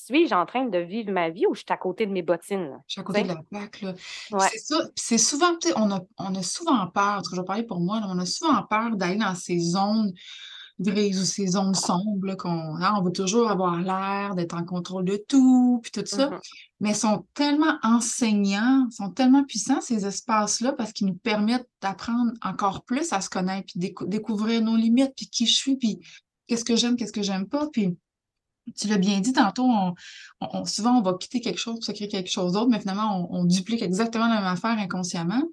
[0.06, 2.78] suis-je en train de vivre ma vie ou je suis à côté de mes bottines?
[2.88, 3.82] Je suis à côté de la plaque.
[3.82, 3.94] Là.
[4.50, 4.78] C'est ça.
[4.96, 8.26] C'est souvent, on a, on a souvent peur, je vais parler pour moi, on a
[8.26, 10.14] souvent peur d'aller dans ces zones
[10.80, 15.06] grises ou ces zones sombres, qu'on hein, on veut toujours avoir l'air d'être en contrôle
[15.06, 16.30] de tout, puis tout ça.
[16.30, 16.40] Mm-hmm.
[16.82, 22.32] Mais ils sont tellement enseignants, sont tellement puissants, ces espaces-là, parce qu'ils nous permettent d'apprendre
[22.44, 26.00] encore plus à se connaître, puis découvrir nos limites, puis qui je suis, puis
[26.46, 27.68] qu'est-ce que j'aime, qu'est-ce que j'aime pas.
[27.74, 27.98] Puis
[28.76, 29.68] tu l'as bien dit tantôt,
[30.42, 33.28] on, souvent on va quitter quelque chose pour se créer quelque chose d'autre, mais finalement
[33.32, 35.44] on, duplique exactement la même affaire inconsciemment.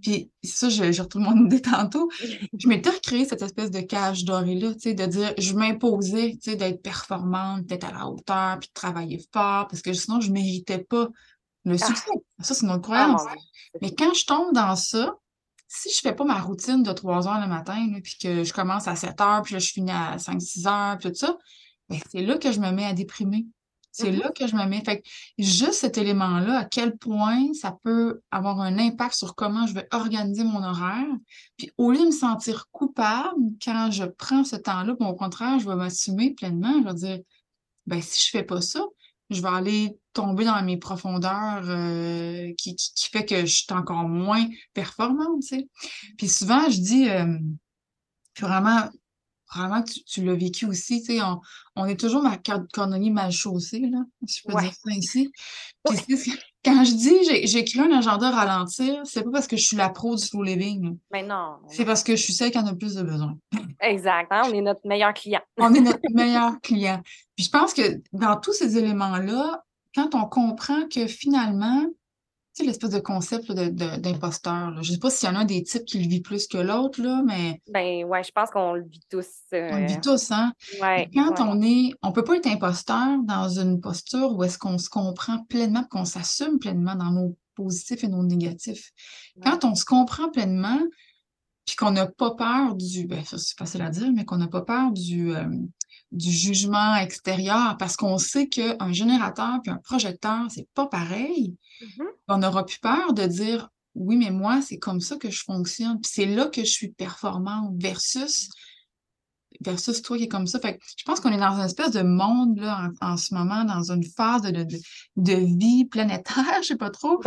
[0.00, 2.08] Puis ça, je, je retourne mon idée tantôt.
[2.20, 6.50] Je m'étais recréé cette espèce de cage dorée-là, tu sais, de dire, je m'imposais, tu
[6.50, 10.28] sais, d'être performante, d'être à la hauteur, puis de travailler fort, parce que sinon, je
[10.28, 11.08] ne méritais pas
[11.64, 11.86] le ah.
[11.86, 12.12] succès.
[12.40, 13.22] Ça, c'est notre ah, croyance.
[13.82, 15.14] Mais quand je tombe dans ça,
[15.68, 18.88] si je fais pas ma routine de 3 heures le matin, puis que je commence
[18.88, 21.36] à 7 heures, puis là, je finis à 5-6 heures, puis tout ça,
[22.10, 23.46] c'est là que je me mets à déprimer.
[23.90, 24.22] C'est mm-hmm.
[24.22, 24.82] là que je me mets.
[24.84, 25.02] Fait
[25.38, 29.88] juste cet élément-là, à quel point ça peut avoir un impact sur comment je vais
[29.92, 31.08] organiser mon horaire.
[31.56, 35.68] Puis au lieu de me sentir coupable quand je prends ce temps-là, au contraire, je
[35.68, 36.80] vais m'assumer pleinement.
[36.82, 37.18] Je vais dire,
[37.86, 38.84] ben si je fais pas ça,
[39.30, 44.08] je vais aller tomber dans mes profondeurs euh, qui, qui, fait que je suis encore
[44.08, 45.68] moins performante, tu sais.
[46.16, 47.38] Puis souvent, je dis, euh,
[48.40, 48.88] vraiment,
[49.54, 51.40] vraiment tu, tu l'as vécu aussi, tu sais, on,
[51.76, 55.30] on, est toujours ma cordonnier mal chaussée, là, si je peux dire ça ici.
[55.84, 56.32] Puis
[56.64, 59.88] quand je dis j'ai écrit un agenda ralentir, c'est pas parce que je suis la
[59.88, 60.98] pro du slow living.
[61.10, 61.56] Mais non.
[61.68, 63.38] C'est parce que je suis celle qui en a le plus de besoin.
[63.80, 64.28] Exact.
[64.30, 65.40] Hein, on est notre meilleur client.
[65.58, 67.00] on est notre meilleur client.
[67.36, 71.86] Puis je pense que dans tous ces éléments-là, quand on comprend que finalement,
[72.64, 74.82] l'espèce de concept d'imposteur.
[74.82, 76.58] Je ne sais pas s'il y en a des types qui le vivent plus que
[76.58, 77.60] l'autre, mais.
[77.72, 79.26] Ben ouais, je pense qu'on le vit tous.
[79.52, 80.52] On le vit tous, hein?
[80.80, 81.92] quand on est.
[82.02, 85.84] On ne peut pas être imposteur dans une posture où est-ce qu'on se comprend pleinement,
[85.84, 88.92] qu'on s'assume pleinement dans nos positifs et nos négatifs.
[89.42, 90.80] Quand on se comprend pleinement,
[91.68, 93.06] puis qu'on n'a pas peur du.
[93.06, 95.34] Ben, ça, c'est facile à dire, mais qu'on n'a pas peur du.
[95.34, 95.44] Euh,
[96.12, 101.56] du jugement extérieur parce qu'on sait qu'un générateur puis un projecteur, c'est pas pareil.
[101.80, 102.06] Mm-hmm.
[102.28, 106.00] On n'aura plus peur de dire oui, mais moi, c'est comme ça que je fonctionne.
[106.00, 108.48] Puis c'est là que je suis performante versus
[109.60, 110.60] versus toi qui est comme ça.
[110.60, 113.90] Fait je pense qu'on est dans une espèce de monde là, en, ce moment, dans
[113.90, 114.66] une phase de,
[115.16, 117.20] de, vie planétaire, je sais pas trop,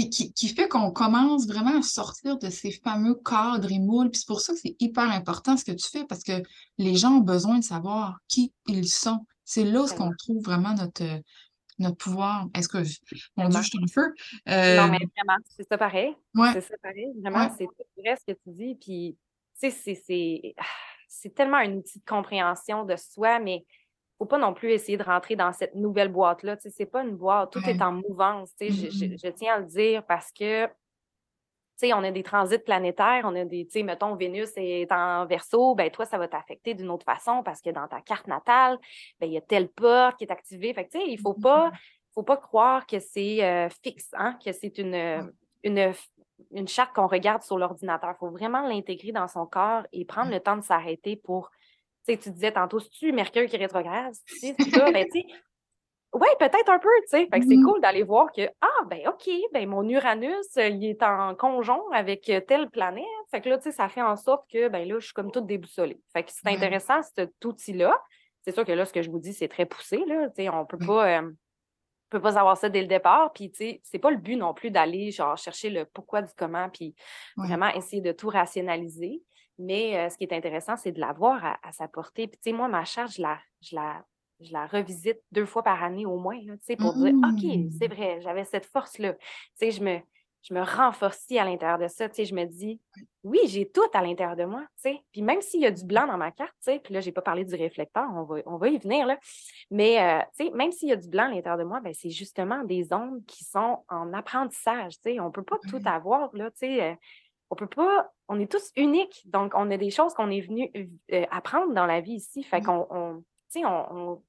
[0.00, 4.10] qui, qui, fait qu'on commence vraiment à sortir de ces fameux cadres et moules.
[4.10, 6.42] Puis c'est pour ça que c'est hyper important ce que tu fais, parce que
[6.78, 9.26] les gens ont besoin de savoir qui ils sont.
[9.44, 11.04] C'est là où qu'on trouve vraiment notre,
[11.78, 12.46] notre pouvoir.
[12.54, 12.78] Est-ce que,
[13.36, 14.14] mon Dieu, je suis en feu?
[14.48, 16.14] Euh, non, mais vraiment, c'est ça pareil.
[16.52, 17.12] C'est ça pareil.
[17.20, 17.66] Vraiment, c'est
[17.96, 18.74] vrai ce que tu dis.
[18.76, 19.18] Puis,
[19.60, 20.54] tu sais,
[21.08, 23.64] c'est tellement un outil de compréhension de soi, mais
[24.22, 26.56] faut pas non plus essayer de rentrer dans cette nouvelle boîte-là.
[26.60, 28.50] Sais, c'est pas une boîte, tout est en mouvance.
[28.56, 29.32] Sais, je, mm-hmm.
[29.34, 30.68] tiens à le dire parce que
[31.92, 36.04] on a des transits planétaires, on a des, mettons, Vénus est en verso, ben toi,
[36.04, 38.78] ça va t'affecter d'une autre façon parce que dans ta carte natale,
[39.18, 40.72] ben il y a telle porte qui est activée.
[40.72, 42.14] Fait que, il faut pas, mm-hmm.
[42.14, 45.32] faut pas croire que c'est euh, fixe, hein, que c'est une,
[45.64, 45.92] une,
[46.52, 48.10] une charte qu'on regarde sur l'ordinateur.
[48.14, 51.50] Il faut vraiment l'intégrer dans son corps et prendre le temps de s'arrêter pour
[52.06, 54.14] tu disais tantôt, si tu Mercure qui rétrograde?
[54.26, 55.22] Si c'est ça, ben, tu
[56.14, 57.26] oui, peut-être un peu, tu sais.
[57.26, 60.68] Fait que c'est mmh cool d'aller voir que, ah, ben, OK, ben, mon Uranus, euh,
[60.68, 63.04] il est en conjonct avec euh, telle planète.
[63.30, 65.32] Fait que là, tu sais, ça fait en sorte que, ben, là, je suis comme
[65.32, 66.02] toute déboussolée.
[66.12, 67.98] Fait que c'est intéressant, cet outil-là.
[68.42, 70.28] C'est sûr que là, ce que je vous dis, c'est très poussé, là.
[70.28, 71.18] Tu sais, on peut pas.
[71.18, 71.30] Euh,
[72.10, 73.32] peut pas savoir ça dès le départ.
[73.32, 76.30] Puis, tu sais, c'est pas le but non plus d'aller, genre, chercher le pourquoi du
[76.36, 76.94] comment, puis
[77.38, 79.22] vraiment essayer de tout rationaliser.
[79.62, 82.26] Mais ce qui est intéressant, c'est de la voir à, sa portée.
[82.26, 84.04] Puis, tu sais, moi, ma charge, je la, je la,
[84.40, 87.88] je la revisite deux fois par année au moins, tu sais, pour dire, OK, c'est
[87.88, 87.92] mmh.
[87.92, 89.12] vrai, j'avais cette force-là.
[89.14, 89.20] Tu
[89.54, 90.00] sais, je me,
[90.42, 92.08] je me renforcie à l'intérieur de ça.
[92.08, 92.80] Tu sais, je me dis,
[93.22, 94.62] oui, j'ai tout à l'intérieur de moi.
[94.82, 95.00] Tu sais.
[95.12, 97.06] Puis même s'il y a du blanc dans ma carte, tu sais, puis là, je
[97.06, 99.16] n'ai pas parlé du réflecteur, on va, on va y venir, là.
[99.70, 102.10] Mais, tu sais, même s'il y a du blanc à l'intérieur de moi, ben, c'est
[102.10, 104.94] justement des ondes qui sont en apprentissage.
[104.94, 105.20] Tu sais.
[105.20, 106.50] On ne peut pas tout avoir, là.
[106.50, 106.98] Tu sais
[107.52, 110.70] on peut pas, on est tous uniques, donc on a des choses qu'on est venu
[111.12, 112.42] euh, apprendre dans la vie ici.
[112.42, 113.22] Fait qu'on on,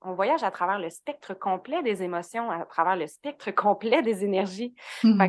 [0.01, 4.25] on, voyage à travers le spectre complet des émotions, à travers le spectre complet des
[4.25, 4.75] énergies.
[5.03, 5.23] Mmh.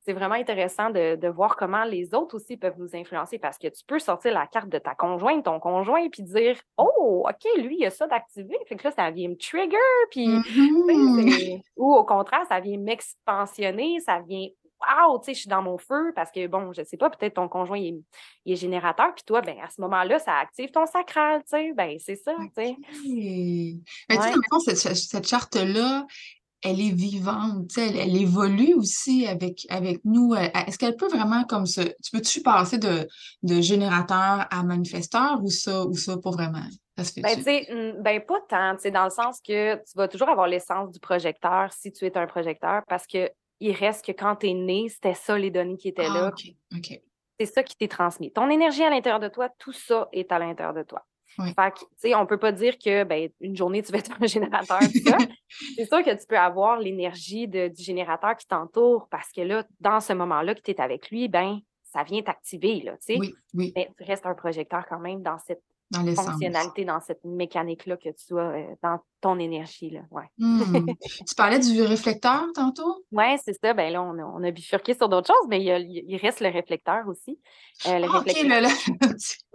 [0.00, 3.84] c'est vraiment intéressant de, voir comment les autres aussi peuvent nous influencer parce que tu
[3.86, 7.86] peux sortir la carte de ta conjointe, ton conjoint, puis dire Oh, OK, lui, il
[7.86, 8.58] a ça d'activer.
[8.66, 9.76] Fait que là, ça vient me trigger,
[10.10, 10.26] puis.
[10.26, 11.60] Mmh.
[11.76, 14.48] Ou au contraire, ça vient m'expansionner, ça vient
[14.84, 17.34] wow, tu sais, je suis dans mon feu parce que, bon, je sais pas, peut-être
[17.34, 18.02] ton conjoint il
[18.46, 21.96] est, générateur, puis toi, ben, à ce moment-là, ça active ton sacral, tu sais, ben,
[21.98, 22.76] c'est ça, tu sais.
[24.08, 26.06] Mais tu sais, cette, cette charte-là,
[26.64, 30.34] elle est vivante, tu sais, elle, évolue aussi avec, avec nous.
[30.34, 33.06] Est-ce qu'elle peut vraiment comme ça, tu peux-tu passer de,
[33.42, 36.64] de générateur à manifesteur ou ça, ou ça pas vraiment?
[36.96, 37.20] Ben, tu
[38.00, 41.92] ben, pas tant, dans le sens que tu vas toujours avoir l'essence du projecteur si
[41.92, 43.28] tu es un projecteur parce que
[43.60, 46.34] il reste que quand tu es né, c'était ça les données qui étaient ah, là.
[47.38, 48.32] C'est ça qui t'est transmis.
[48.32, 51.04] Ton énergie à l'intérieur de toi, tout ça est à l'intérieur de toi.
[51.36, 54.12] Fait que, tu sais, on peut pas dire que, ben, une journée, tu vas être
[54.20, 54.80] un générateur,
[55.76, 60.00] c'est sûr que tu peux avoir l'énergie du générateur qui t'entoure parce que là, dans
[60.00, 63.16] ce moment-là que tu es avec lui, ben, ça vient t'activer, là, tu sais.
[63.18, 63.72] Oui, oui.
[63.74, 65.62] Mais tu restes un projecteur quand même dans cette
[65.92, 69.90] fonctionnalité, dans cette mécanique-là que tu as euh, dans ton énergie.
[69.90, 70.00] Là.
[70.10, 70.24] Ouais.
[70.38, 70.60] Hmm.
[71.28, 73.04] tu parlais du réflecteur tantôt?
[73.12, 73.74] Oui, c'est ça.
[73.74, 77.38] Ben là, on a, bifurqué sur d'autres choses, mais il, reste le réflecteur aussi.
[77.86, 78.70] Euh, le ah, réflecteur.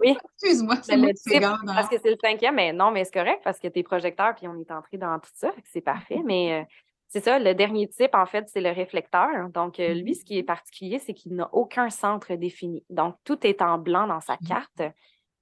[0.00, 0.16] oui.
[0.34, 3.58] Excuse-moi, c'est le type, Parce que c'est le cinquième, mais non, mais c'est correct parce
[3.58, 6.16] que tu es projecteur, puis on est entré dans tout ça, c'est parfait.
[6.16, 6.26] Mm-hmm.
[6.26, 6.64] Mais euh,
[7.08, 9.48] c'est ça, le dernier type, en fait, c'est le réflecteur.
[9.52, 10.18] Donc, lui, mm-hmm.
[10.18, 12.84] ce qui est particulier, c'est qu'il n'a aucun centre défini.
[12.88, 14.48] Donc, tout est en blanc dans sa mm-hmm.
[14.48, 14.82] carte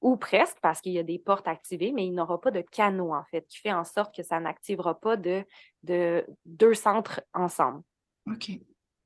[0.01, 3.12] ou presque, parce qu'il y a des portes activées, mais il n'aura pas de canot,
[3.12, 5.44] en fait, qui fait en sorte que ça n'activera pas de,
[5.82, 7.82] de, deux centres ensemble.
[8.30, 8.51] OK.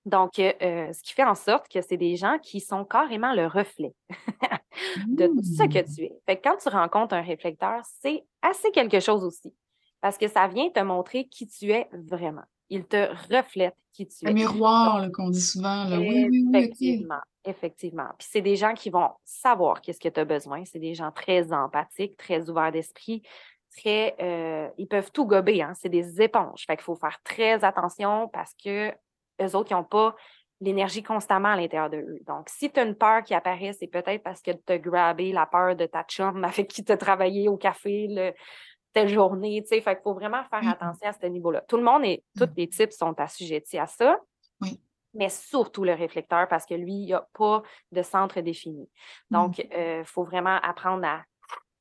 [0.05, 3.33] Donc, euh, euh, ce qui fait en sorte que c'est des gens qui sont carrément
[3.35, 3.95] le reflet
[5.07, 5.95] de tout ce que mmh.
[5.95, 6.13] tu es.
[6.27, 9.55] Fait que quand tu rencontres un réflecteur, c'est assez quelque chose aussi,
[10.01, 12.43] parce que ça vient te montrer qui tu es vraiment.
[12.73, 14.31] Il te reflète qui tu es.
[14.31, 15.85] Un miroir qu'on dit souvent.
[15.85, 15.99] Là.
[15.99, 17.21] Oui, oui, effectivement.
[17.45, 18.09] Effectivement.
[18.19, 20.65] Puis c'est des gens qui vont savoir qu'est-ce que tu as besoin.
[20.65, 23.23] C'est des gens très empathiques, très ouverts d'esprit,
[23.77, 24.17] très.
[24.23, 25.75] Euh, ils peuvent tout gober, hein.
[25.75, 26.65] C'est des éponges.
[26.67, 28.91] Fait qu'il faut faire très attention parce que
[29.43, 30.17] eux autres, ils n'ont pas
[30.63, 32.21] l'énergie constamment à l'intérieur de eux.
[32.27, 35.33] Donc, si tu as une peur qui apparaît, c'est peut-être parce que tu as grabé
[35.33, 38.33] la peur de ta chum avec qui tu as travaillé au café le,
[38.93, 39.63] telle journée.
[39.69, 41.63] Fait qu'il faut vraiment faire attention à ce niveau-là.
[41.69, 42.55] Tout le monde et tous mmh.
[42.57, 44.19] les types sont assujettis à ça.
[44.61, 44.81] Oui
[45.15, 48.89] mais surtout le réflecteur parce que lui, il n'y a pas de centre défini.
[49.31, 49.73] Donc, il mmh.
[49.75, 51.23] euh, faut vraiment apprendre à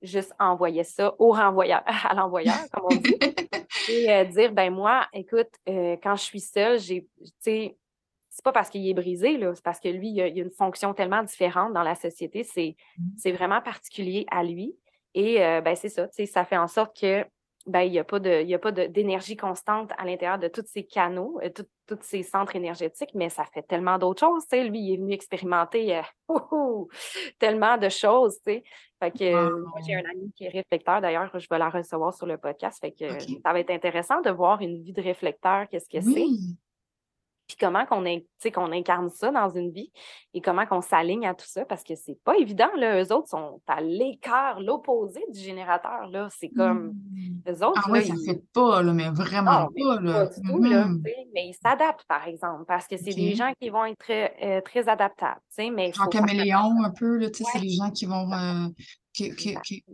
[0.01, 3.16] juste envoyer ça au renvoyeur, à l'envoyeur, comme on dit,
[3.89, 7.78] et euh, dire, ben moi, écoute, euh, quand je suis seule, j'ai, tu sais,
[8.30, 10.51] c'est pas parce qu'il est brisé, là, c'est parce que lui, il y, a, une
[10.51, 13.03] fonction tellement différente dans la société, c'est, mmh.
[13.18, 14.76] c'est vraiment particulier à lui.
[15.14, 17.26] Et ben c'est ça, tu sais, ça fait en sorte que
[17.68, 21.49] ben, il n'y a pas d'énergie constante à l'intérieur de tous ces canaux, euh,
[21.88, 24.45] tous ces centres énergétiques, mais ça fait tellement d'autres choses.
[24.51, 26.01] Lui, il est venu expérimenter euh,
[27.39, 28.39] tellement de choses.
[28.43, 28.64] Fait
[29.12, 32.38] que moi, j'ai un ami qui est réflecteur, d'ailleurs, je vais la recevoir sur le
[32.38, 32.80] podcast.
[32.82, 36.26] Fait que ça va être intéressant de voir une vie de réflecteur, qu'est-ce que c'est
[37.52, 38.04] puis comment qu'on
[38.54, 39.91] qu'on incarne ça dans une vie
[40.34, 43.02] et comment qu'on s'aligne à tout ça, parce que c'est pas évident, là.
[43.04, 46.30] Eux autres sont à l'écart, l'opposé du générateur, là.
[46.32, 47.49] C'est comme, mmh.
[47.49, 50.28] eux autres, Ah oui, ça fait pas, là, mais vraiment pas, là.
[50.28, 51.04] du tout, là, mmh.
[51.34, 54.62] mais ils s'adaptent, par exemple, parce que c'est des gens qui vont être très, euh,
[54.62, 55.91] très adaptables, tu sais, mais...
[55.99, 58.32] En caméléon, un peu, là, tu sais, c'est les gens qui vont...
[58.32, 58.68] Euh,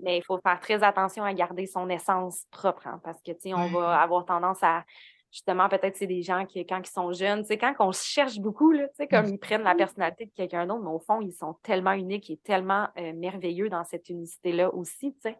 [0.03, 3.49] mais il faut faire très attention à garder son essence propre, hein, parce que, tu
[3.49, 4.83] sais, on va avoir tendance à
[5.31, 8.39] justement, peut-être c'est des gens qui, quand ils sont jeunes, c'est quand on se cherche
[8.39, 11.55] beaucoup, là, comme ils prennent la personnalité de quelqu'un d'autre, mais au fond, ils sont
[11.63, 15.15] tellement uniques et tellement euh, merveilleux dans cette unicité-là aussi.
[15.21, 15.37] sais.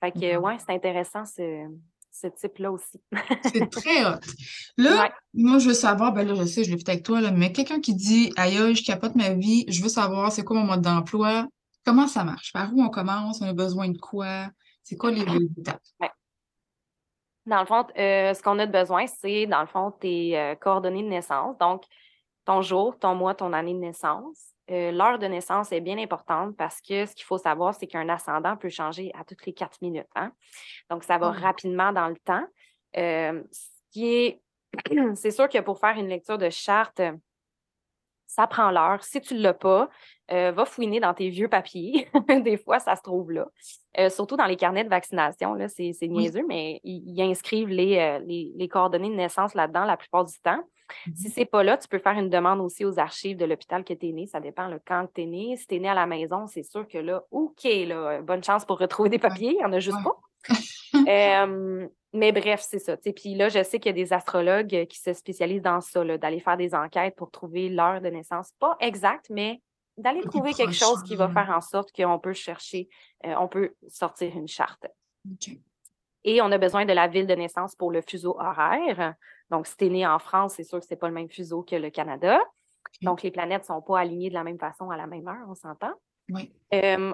[0.00, 0.38] Fait que, mm-hmm.
[0.38, 1.66] ouais, c'est intéressant ce,
[2.12, 3.00] ce type-là aussi.
[3.52, 4.20] c'est très hot.
[4.76, 7.30] Là, moi, je veux savoir, ben là, je sais, je l'ai fait avec toi, là,
[7.30, 10.66] mais quelqu'un qui dit Aïe, je capote ma vie, je veux savoir c'est quoi mon
[10.66, 11.46] mode d'emploi,
[11.84, 12.52] comment ça marche?
[12.52, 13.40] Par où on commence?
[13.40, 14.50] On a besoin de quoi?
[14.82, 15.24] C'est quoi les,
[15.58, 15.80] étapes?
[17.46, 20.54] Dans le fond, euh, ce qu'on a de besoin, c'est, dans le fond, tes euh,
[20.54, 21.56] coordonnées de naissance.
[21.58, 21.84] Donc,
[22.44, 24.54] ton jour, ton mois, ton année de naissance.
[24.70, 28.08] Euh, l'heure de naissance est bien importante parce que ce qu'il faut savoir, c'est qu'un
[28.08, 30.06] ascendant peut changer à toutes les quatre minutes.
[30.14, 30.32] Hein.
[30.90, 31.36] Donc, ça va mmh.
[31.36, 32.46] rapidement dans le temps.
[32.94, 33.42] ce
[33.90, 34.42] qui est,
[35.14, 37.00] c'est sûr que pour faire une lecture de charte,
[38.30, 39.02] ça prend l'heure.
[39.02, 39.88] Si tu ne l'as pas,
[40.30, 42.08] euh, va fouiner dans tes vieux papiers.
[42.44, 43.48] Des fois, ça se trouve là.
[43.98, 48.52] Euh, surtout dans les carnets de vaccination, là, c'est, niaiseux, mais ils, inscrivent euh, les,
[48.54, 50.62] les, coordonnées de naissance là-dedans la plupart du temps.
[51.16, 53.44] Si mmh ce n'est pas là, tu peux faire une demande aussi aux archives de
[53.44, 54.26] l'hôpital que tu es né.
[54.26, 55.56] Ça dépend le quand tu es né.
[55.56, 58.64] Si tu es né à la maison, c'est sûr que là, OK, là, bonne chance
[58.64, 59.50] pour retrouver des papiers.
[59.50, 60.16] Il n'y en a juste pas.
[62.12, 62.96] mais bref, c'est ça.
[62.96, 66.40] Puis là, je sais qu'il y a des astrologues qui se spécialisent dans ça, d'aller
[66.40, 68.52] faire des enquêtes pour trouver l'heure de naissance.
[68.58, 69.62] Pas exacte, mais
[69.96, 72.88] d'aller trouver quelque chose qui va faire en sorte qu'on peut chercher,
[73.26, 74.86] euh, on peut sortir une charte.
[76.24, 79.14] Et on a besoin de la ville de naissance pour le fuseau horaire.
[79.50, 81.30] Donc, si tu es né en France, c'est sûr que ce n'est pas le même
[81.30, 82.40] fuseau que le Canada.
[83.02, 85.46] Donc, les planètes ne sont pas alignées de la même façon à la même heure,
[85.48, 85.92] on s'entend.
[86.30, 86.52] Oui.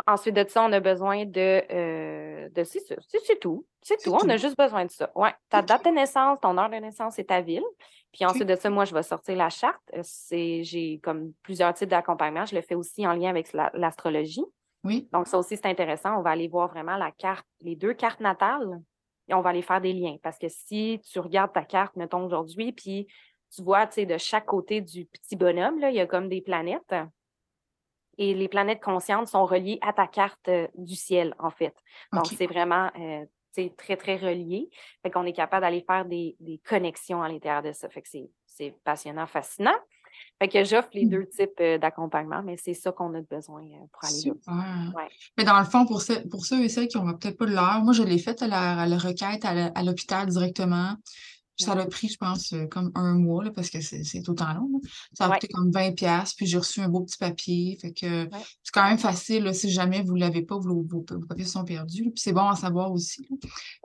[0.07, 1.63] ensuite de ça, on a besoin de.
[1.71, 2.81] Euh, de c'est
[3.41, 3.67] tout.
[3.83, 4.13] C'est tout.
[4.13, 5.11] On a juste besoin de ça.
[5.15, 5.33] Ouais.
[5.49, 7.65] Ta date de naissance, ton heure de naissance et ta ville.
[8.13, 9.83] Puis ensuite de ça, moi, je vais sortir la charte.
[9.95, 12.47] Euh, j'ai comme plusieurs types d'accompagnement.
[12.47, 14.45] Je le fais aussi en lien avec l'astrologie.
[14.85, 15.09] oui.
[15.13, 16.19] Donc, ça aussi, c'est intéressant.
[16.19, 18.81] On va aller voir vraiment la carte, les deux cartes natales,
[19.29, 20.17] et on va aller faire des liens.
[20.23, 23.07] Parce que si tu regardes ta carte, mettons aujourd'hui, puis
[23.55, 26.29] tu vois, tu sais, de chaque côté du petit bonhomme, là, il y a comme
[26.29, 26.95] des planètes
[28.19, 31.75] et les planètes conscientes sont reliées à ta carte du ciel, en fait.
[32.13, 32.91] Donc, c'est vraiment
[33.77, 34.69] très, très relié.
[35.03, 37.89] Fait qu'on est capable d'aller faire des, des, connexions à l'intérieur de ça.
[37.89, 38.09] Fait que
[38.47, 39.77] c'est passionnant, fascinant.
[40.39, 41.11] Fait que j'offre les mmh.
[41.11, 43.63] deux types d'accompagnement, mais c'est ça qu'on a besoin
[43.93, 44.93] pour aller là.
[44.95, 45.09] Ouais.
[45.37, 47.83] Mais dans le fond, pour, ceux, pour ceux et celles qui n'ont peut-être pas l'heure,
[47.83, 50.95] moi, je l'ai fait à la, à la requête à l'hôpital directement.
[51.59, 54.53] Ça a pris, je pense, euh, comme un mois, là, parce que c'est tout temps
[54.55, 54.81] long.
[55.13, 57.79] Ça a coûté comme 20 pièces puis j'ai reçu un beau petit papier.
[57.81, 58.29] Fait que
[58.63, 61.65] c'est quand même facile, là, si jamais vous ne l'avez pas, vos, vos, papiers sont
[61.65, 62.11] perdus.
[62.11, 63.27] Puis c'est bon à savoir aussi.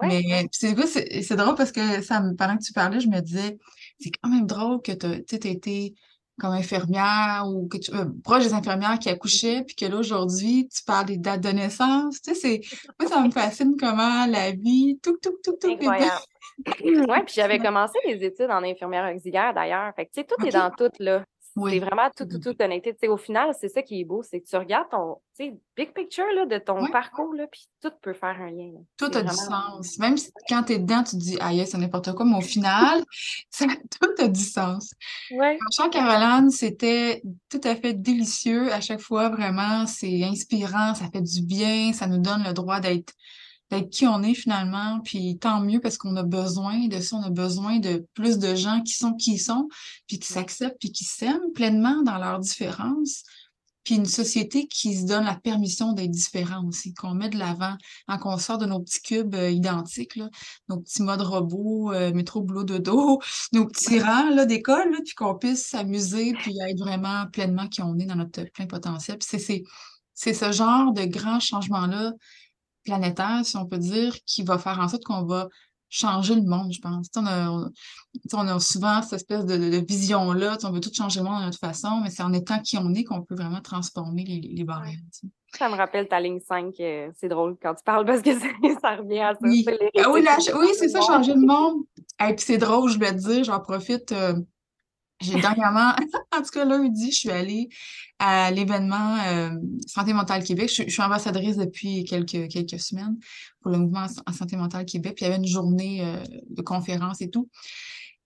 [0.01, 3.57] Mais c'est drôle parce que ça, pendant que tu parlais, je me disais,
[3.99, 5.95] c'est quand même drôle que tu as été
[6.41, 10.67] comme infirmière ou que tu, euh, proche des infirmières qui accouchaient, puis que là, aujourd'hui,
[10.67, 12.21] tu parles des dates de naissance.
[12.21, 12.61] Tu sais, c'est,
[12.99, 15.77] moi, ça me fascine comment la vie, tout, tout, tout, tout.
[16.83, 19.93] Oui, puis j'avais commencé les études en infirmière auxiliaire d'ailleurs.
[19.95, 21.23] Fait que, tu sais, tout est dans tout, là.
[21.53, 22.95] C'est vraiment tout, tout, tout connecté.
[23.09, 26.45] au final, c'est ça qui est beau, c'est que tu regardes ton big picture là,
[26.45, 28.71] de ton parcours, là, puis tout peut faire un lien.
[28.97, 29.99] Tout a du sens.
[29.99, 32.41] Même si quand tu es dedans, tu te dis, ah, c'est n'importe quoi, mais au
[32.41, 33.03] final,
[33.59, 34.93] tout a du sens.
[35.31, 35.57] Ouais.
[35.77, 38.71] Jean Caroline, c'était tout à fait délicieux.
[38.71, 42.79] À chaque fois, vraiment, c'est inspirant, ça fait du bien, ça nous donne le droit
[42.79, 43.13] d'être
[43.71, 47.23] d'être qui on est finalement, puis tant mieux parce qu'on a besoin de ça, on
[47.23, 49.69] a besoin de plus de gens qui sont qui ils sont,
[50.07, 53.23] puis qui s'acceptent, puis qui s'aiment pleinement dans leurs différences,
[53.83, 57.75] puis une société qui se donne la permission d'être différent aussi, qu'on met de l'avant,
[58.07, 60.29] hein, qu'on sort de nos petits cubes euh, identiques, là,
[60.69, 63.19] nos petits modes robots, euh, métro, boulot, dodo,
[63.53, 68.05] nos petits rangs d'école, puis qu'on puisse s'amuser, puis être vraiment pleinement qui on est
[68.05, 69.17] dans notre plein potentiel.
[69.17, 69.63] Puis
[70.13, 72.11] c'est ce genre de grands changements-là
[72.83, 75.47] planétaire, si on peut dire, qui va faire en sorte qu'on va
[75.89, 77.07] changer le monde, je pense.
[77.17, 77.49] On a,
[78.33, 81.59] on a, souvent cette espèce de, vision-là, on veut tout changer le monde de notre
[81.59, 84.99] façon, mais c'est en étant qui on est qu'on peut vraiment transformer les, les barrières.
[85.57, 88.31] Ça me rappelle ta ligne 5, euh, c'est drôle quand tu parles parce que
[88.81, 89.39] ça, revient à ça.
[89.41, 89.65] Oui,
[89.99, 91.83] ah oui, c'est ça, changer le monde.
[92.25, 94.13] Et puis c'est drôle, je vais te dire, j'en profite.
[94.13, 94.33] Euh,
[95.21, 95.93] j'ai dernièrement,
[96.35, 97.69] en tout cas lundi, je suis allée
[98.19, 99.51] à l'événement euh,
[99.87, 100.69] Santé mentale Québec.
[100.69, 103.17] Je, suis ambassadrice depuis quelques, quelques semaines
[103.61, 105.15] pour le mouvement en Santé mentale Québec.
[105.15, 107.49] Puis il y avait une journée euh, de conférence et tout.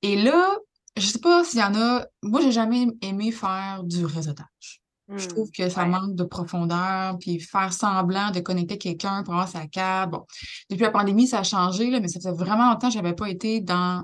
[0.02, 0.56] Et là,
[0.98, 2.06] je sais pas s'il y en a.
[2.24, 4.82] Moi, j'ai jamais aimé faire du réseautage.
[5.10, 9.34] je trouve que ça hmm, manque de profondeur, puis faire semblant de connecter quelqu'un pour
[9.34, 10.12] avoir sa carte.
[10.12, 10.26] Bon,
[10.70, 13.16] depuis la pandémie, ça a changé, là, mais ça fait vraiment longtemps que je n'avais
[13.16, 14.04] pas été dans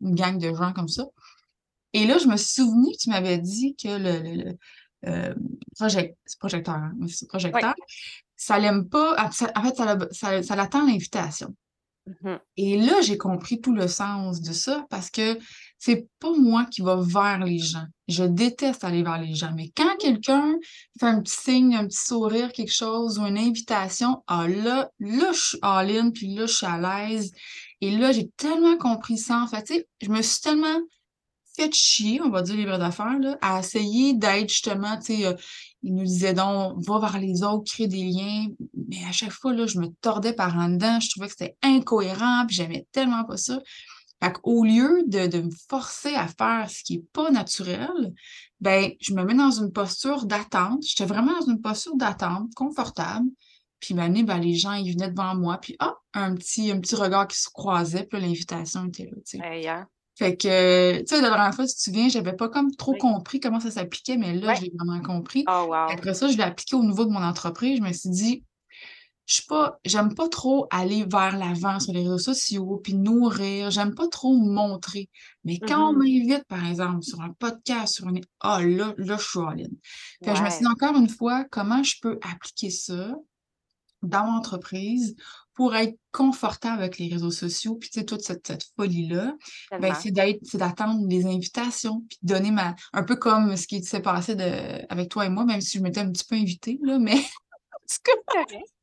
[0.00, 1.04] une gang de gens comme ça.
[1.92, 4.56] Et là, je me souvenu que tu m'avais dit que le,
[5.06, 5.34] euh,
[6.38, 6.92] projecteur, hein,
[7.28, 7.74] projecteur
[8.38, 9.16] ça l'aime pas.
[9.22, 9.76] En fait,
[10.12, 11.54] ça, ça, l'attend l'invitation.
[12.06, 12.38] Mm-hmm.
[12.56, 15.38] Et là, j'ai compris tout le sens de ça parce que
[15.78, 17.84] c'est pas moi qui va vers les gens.
[18.06, 19.52] Je déteste aller vers les gens.
[19.54, 20.56] Mais quand quelqu'un
[20.98, 25.32] fait un petit signe, un petit sourire, quelque chose ou une invitation, ah là, là,
[25.32, 27.32] je suis all-in, puis là, je suis à l'aise.
[27.80, 29.42] Et là, j'ai tellement compris ça.
[29.42, 30.78] En fait, je me suis tellement
[31.58, 35.34] fait chier, on va dire libre d'affaires, à essayer d'être justement, tu sais, euh,
[35.82, 38.46] il nous disait donc, va vers les autres, crée des liens.
[38.88, 41.56] Mais à chaque fois, là, je me tordais par en dedans, je trouvais que c'était
[41.62, 43.60] incohérent, puis j'aimais tellement pas ça.
[44.22, 48.12] Fait qu'au lieu de, de, me forcer à faire ce qui n'est pas naturel,
[48.60, 50.82] ben, je me mets dans une posture d'attente.
[50.82, 53.28] J'étais vraiment dans une posture d'attente, confortable.
[53.80, 56.96] Puis ben, ben, les gens, ils venaient devant moi, puis ah, un petit, un petit
[56.96, 59.12] regard qui se croisait, puis l'invitation était là.
[59.24, 59.38] Tu sais.
[60.18, 62.94] Fait que, tu sais, la dernière fois, si tu te souviens, j'avais pas comme trop
[62.94, 65.44] compris comment ça s'appliquait, mais là, j'ai vraiment compris.
[65.48, 67.78] Oh, Après ça, je l'ai appliqué au niveau de mon entreprise.
[67.78, 68.44] Je me suis dit,
[69.26, 73.70] je suis pas, j'aime pas trop aller vers l'avant sur les réseaux sociaux, puis nourrir.
[73.70, 75.08] J'aime pas trop montrer.
[75.44, 76.26] Mais quand on mm-hmm.
[76.28, 78.20] m'invite, par exemple, sur un podcast, sur une.
[78.40, 80.34] Ah, là, là, je suis all in.
[80.34, 83.14] je me suis dit encore une fois, comment je peux appliquer ça
[84.02, 85.14] dans mon entreprise
[85.58, 89.34] pour être confortable avec les réseaux sociaux, puis tu sais, toute cette, cette folie-là,
[89.80, 93.98] ben, c'est d'attendre les invitations, puis de donner ma, un peu comme ce qui s'est
[93.98, 97.00] passé de, avec toi et moi, même si je m'étais un petit peu invitée, là,
[97.00, 97.16] mais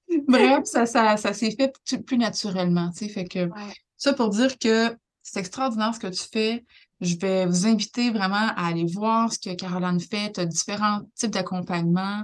[0.28, 1.74] bref, ça, ça, ça s'est fait
[2.06, 3.50] plus, naturellement, tu sais, fait que
[3.96, 6.66] ça pour dire que c'est extraordinaire ce que tu fais,
[7.06, 10.40] je vais vous inviter vraiment à aller voir ce que Caroline fait.
[10.40, 12.24] Différents types d'accompagnement.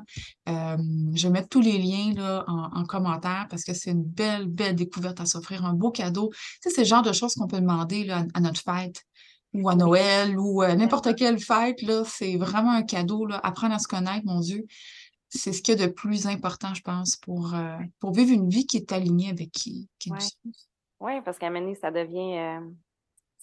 [0.50, 0.78] Euh,
[1.14, 4.76] je vais mettre tous les liens là, en, commentaire parce que c'est une belle, belle
[4.76, 6.30] découverte à s'offrir, un beau cadeau.
[6.32, 9.04] Tu sais, c'est le genre de choses qu'on peut demander là, à, notre fête
[9.54, 11.82] ou à Noël ou à n'importe quelle fête.
[11.82, 13.26] Là, c'est vraiment un cadeau.
[13.26, 13.40] Là.
[13.44, 14.66] Apprendre à se connaître, mon Dieu.
[15.30, 18.50] C'est ce qu'il y a de plus important, je pense, pour, euh, pour vivre une
[18.50, 20.18] vie qui est alignée avec qui, qui Oui,
[21.00, 22.60] ouais, parce qu'à un moment donné, ça devient.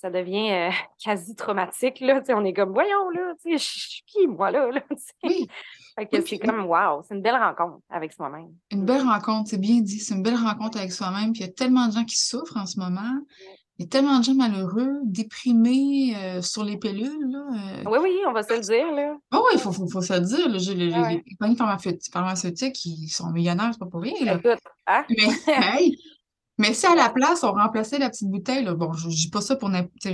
[0.01, 0.71] Ça devient euh,
[1.05, 2.01] quasi traumatique.
[2.01, 4.71] Là, on est comme, voyons, là, je suis qui, moi, là?
[4.71, 4.81] là
[6.25, 8.53] c'est comme, wow, c'est une belle rencontre avec soi-même.
[8.71, 11.33] Une belle rencontre, c'est bien dit, c'est une belle rencontre avec soi-même.
[11.33, 13.19] Puis il y a tellement de gens qui souffrent en ce moment.
[13.79, 17.31] Il y a tellement de gens malheureux, déprimés euh, sur les pilules.
[17.31, 17.85] Là, euh.
[17.87, 18.91] Oui, oui, on va se le dire.
[18.93, 19.17] Là.
[19.33, 20.49] Oh, oui, il faut, faut, faut, se le dire.
[20.49, 20.59] Là.
[20.75, 21.57] Les, les, compagnies
[22.13, 24.25] pharmaceutiques, ils sont millionnaires, c'est pas pour rien.
[24.25, 24.35] Là.
[24.35, 25.05] Écoute, hein?
[25.09, 25.29] Mais,
[25.81, 25.97] hey,
[26.59, 29.31] mais si à la place, on remplaçait la petite bouteille, là, bon, je ne dis
[29.31, 30.05] pas ça pour n'importe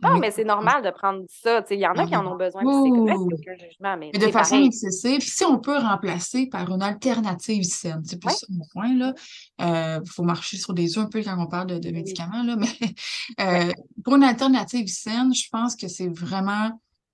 [0.00, 1.64] Non, mais c'est normal de prendre ça.
[1.70, 3.96] Il y en a qui en ont besoin, c'est correct, aucun jugement.
[3.98, 8.46] Mais, de façon excessive, si on peut remplacer par une alternative saine, c'est plus ça
[8.48, 9.12] mon point, là.
[9.58, 12.56] Il euh, faut marcher sur des œufs un peu quand on parle de, médicaments, là,
[12.56, 12.94] mais
[13.40, 13.72] euh,
[14.04, 16.70] pour une alternative saine, je pense que c'est vraiment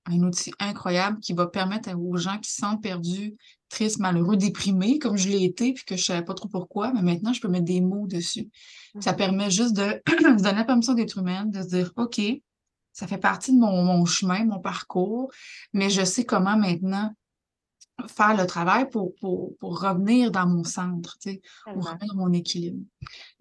[0.06, 3.34] un outil incroyable qui va permettre aux gens qui se sentent perdus,
[3.68, 6.92] tristes, malheureux, déprimés, comme je l'ai été, puis que je ne savais pas trop pourquoi,
[6.92, 8.50] mais maintenant, je peux mettre des mots dessus.
[9.00, 9.16] Ça mmh.
[9.16, 12.20] permet juste de se donner la permission d'être humaine, de se dire, OK,
[12.92, 15.30] ça fait partie de mon, mon chemin, mon parcours,
[15.72, 17.12] mais je sais comment maintenant
[18.08, 22.26] faire le travail pour, pour, pour, revenir dans mon centre, tu sais, pour revenir dans
[22.26, 22.84] mon équilibre.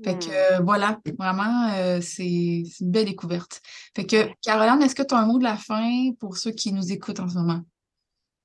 [0.04, 3.62] Fait que euh, voilà, vraiment, euh, c'est une belle découverte.
[3.96, 6.72] Fait que, Caroline, est-ce que tu as un mot de la fin pour ceux qui
[6.72, 7.62] nous écoutent en ce moment?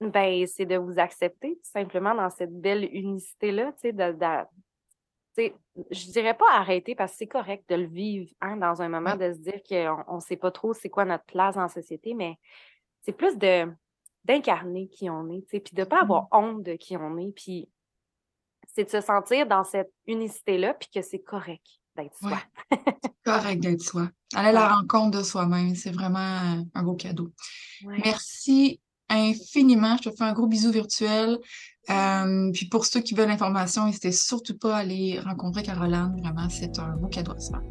[0.00, 4.46] Ben, c'est de vous accepter tout simplement dans cette belle unicité-là, tu sais, de, de
[5.90, 9.16] je dirais pas arrêter parce que c'est correct de le vivre hein, dans un moment,
[9.16, 12.36] de se dire qu'on ne sait pas trop c'est quoi notre place en société, mais
[13.02, 13.68] c'est plus de
[14.24, 16.36] d'incarner qui on est, puis de ne pas avoir mmh.
[16.36, 17.68] honte de qui on est, puis
[18.74, 21.66] c'est de se sentir dans cette unicité-là, puis que c'est correct
[21.96, 22.38] d'être soi.
[23.24, 24.08] correct d'être soi.
[24.34, 27.32] Aller à la rencontre de soi-même, c'est vraiment un beau cadeau.
[28.04, 29.96] Merci infiniment.
[29.96, 31.38] Je te fais un gros bisou virtuel.
[31.90, 36.14] Euh, puis pour ceux qui veulent l'information, n'hésitez surtout pas à aller rencontrer Caroline.
[36.20, 37.62] Vraiment, c'est un beau cadeau à se faire.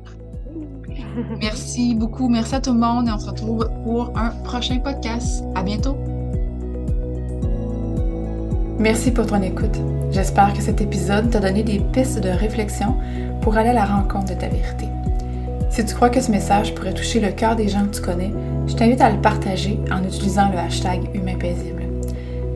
[1.39, 2.27] Merci beaucoup.
[2.27, 5.43] Merci à tout le monde et on se retrouve pour un prochain podcast.
[5.55, 5.95] À bientôt.
[8.79, 9.75] Merci pour ton écoute.
[10.11, 12.95] J'espère que cet épisode t'a donné des pistes de réflexion
[13.41, 14.85] pour aller à la rencontre de ta vérité.
[15.71, 18.31] Si tu crois que ce message pourrait toucher le cœur des gens que tu connais,
[18.67, 21.83] je t'invite à le partager en utilisant le hashtag Humain Paisible.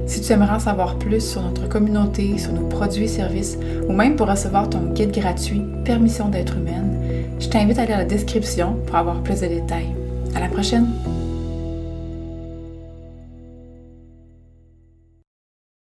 [0.06, 3.58] Si tu aimerais en savoir plus sur notre communauté, sur nos produits et services,
[3.90, 7.00] ou même pour recevoir ton guide gratuit Permission d'être humaine,
[7.40, 9.96] je t'invite à lire la description pour avoir plus de détails.
[10.36, 10.88] À la prochaine!